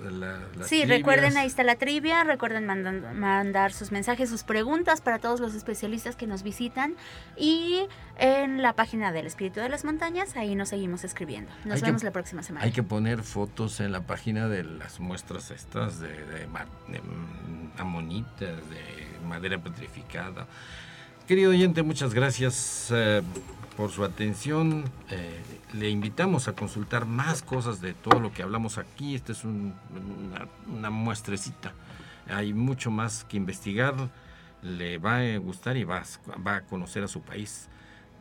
[0.64, 5.55] Sí, recuerden, ahí está la trivia, recuerden mandar sus mensajes, sus preguntas para todos los
[5.55, 6.95] especialistas que nos visitan
[7.37, 7.87] y
[8.18, 11.53] en la página del Espíritu de las Montañas, ahí nos seguimos escribiendo.
[11.64, 12.64] Nos vemos la próxima semana.
[12.64, 17.01] Hay que poner fotos en la página de las muestras estas de, de, de
[17.79, 20.47] amonitas, de madera petrificada.
[21.27, 23.22] Querido oyente, muchas gracias eh,
[23.77, 24.85] por su atención.
[25.11, 29.14] Eh, le invitamos a consultar más cosas de todo lo que hablamos aquí.
[29.14, 31.72] Esta es una, muestrecita.
[32.29, 33.95] Hay mucho más que investigar.
[34.62, 36.03] Le va a gustar y va,
[36.47, 37.68] va a conocer a su país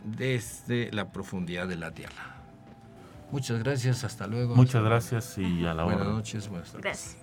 [0.04, 2.38] desde la profundidad de la tierra.
[3.32, 4.56] Muchas gracias, hasta luego.
[4.56, 5.96] Muchas gracias y a la hora.
[5.96, 6.84] Buenas noches, buenas tardes.
[6.84, 7.23] Gracias.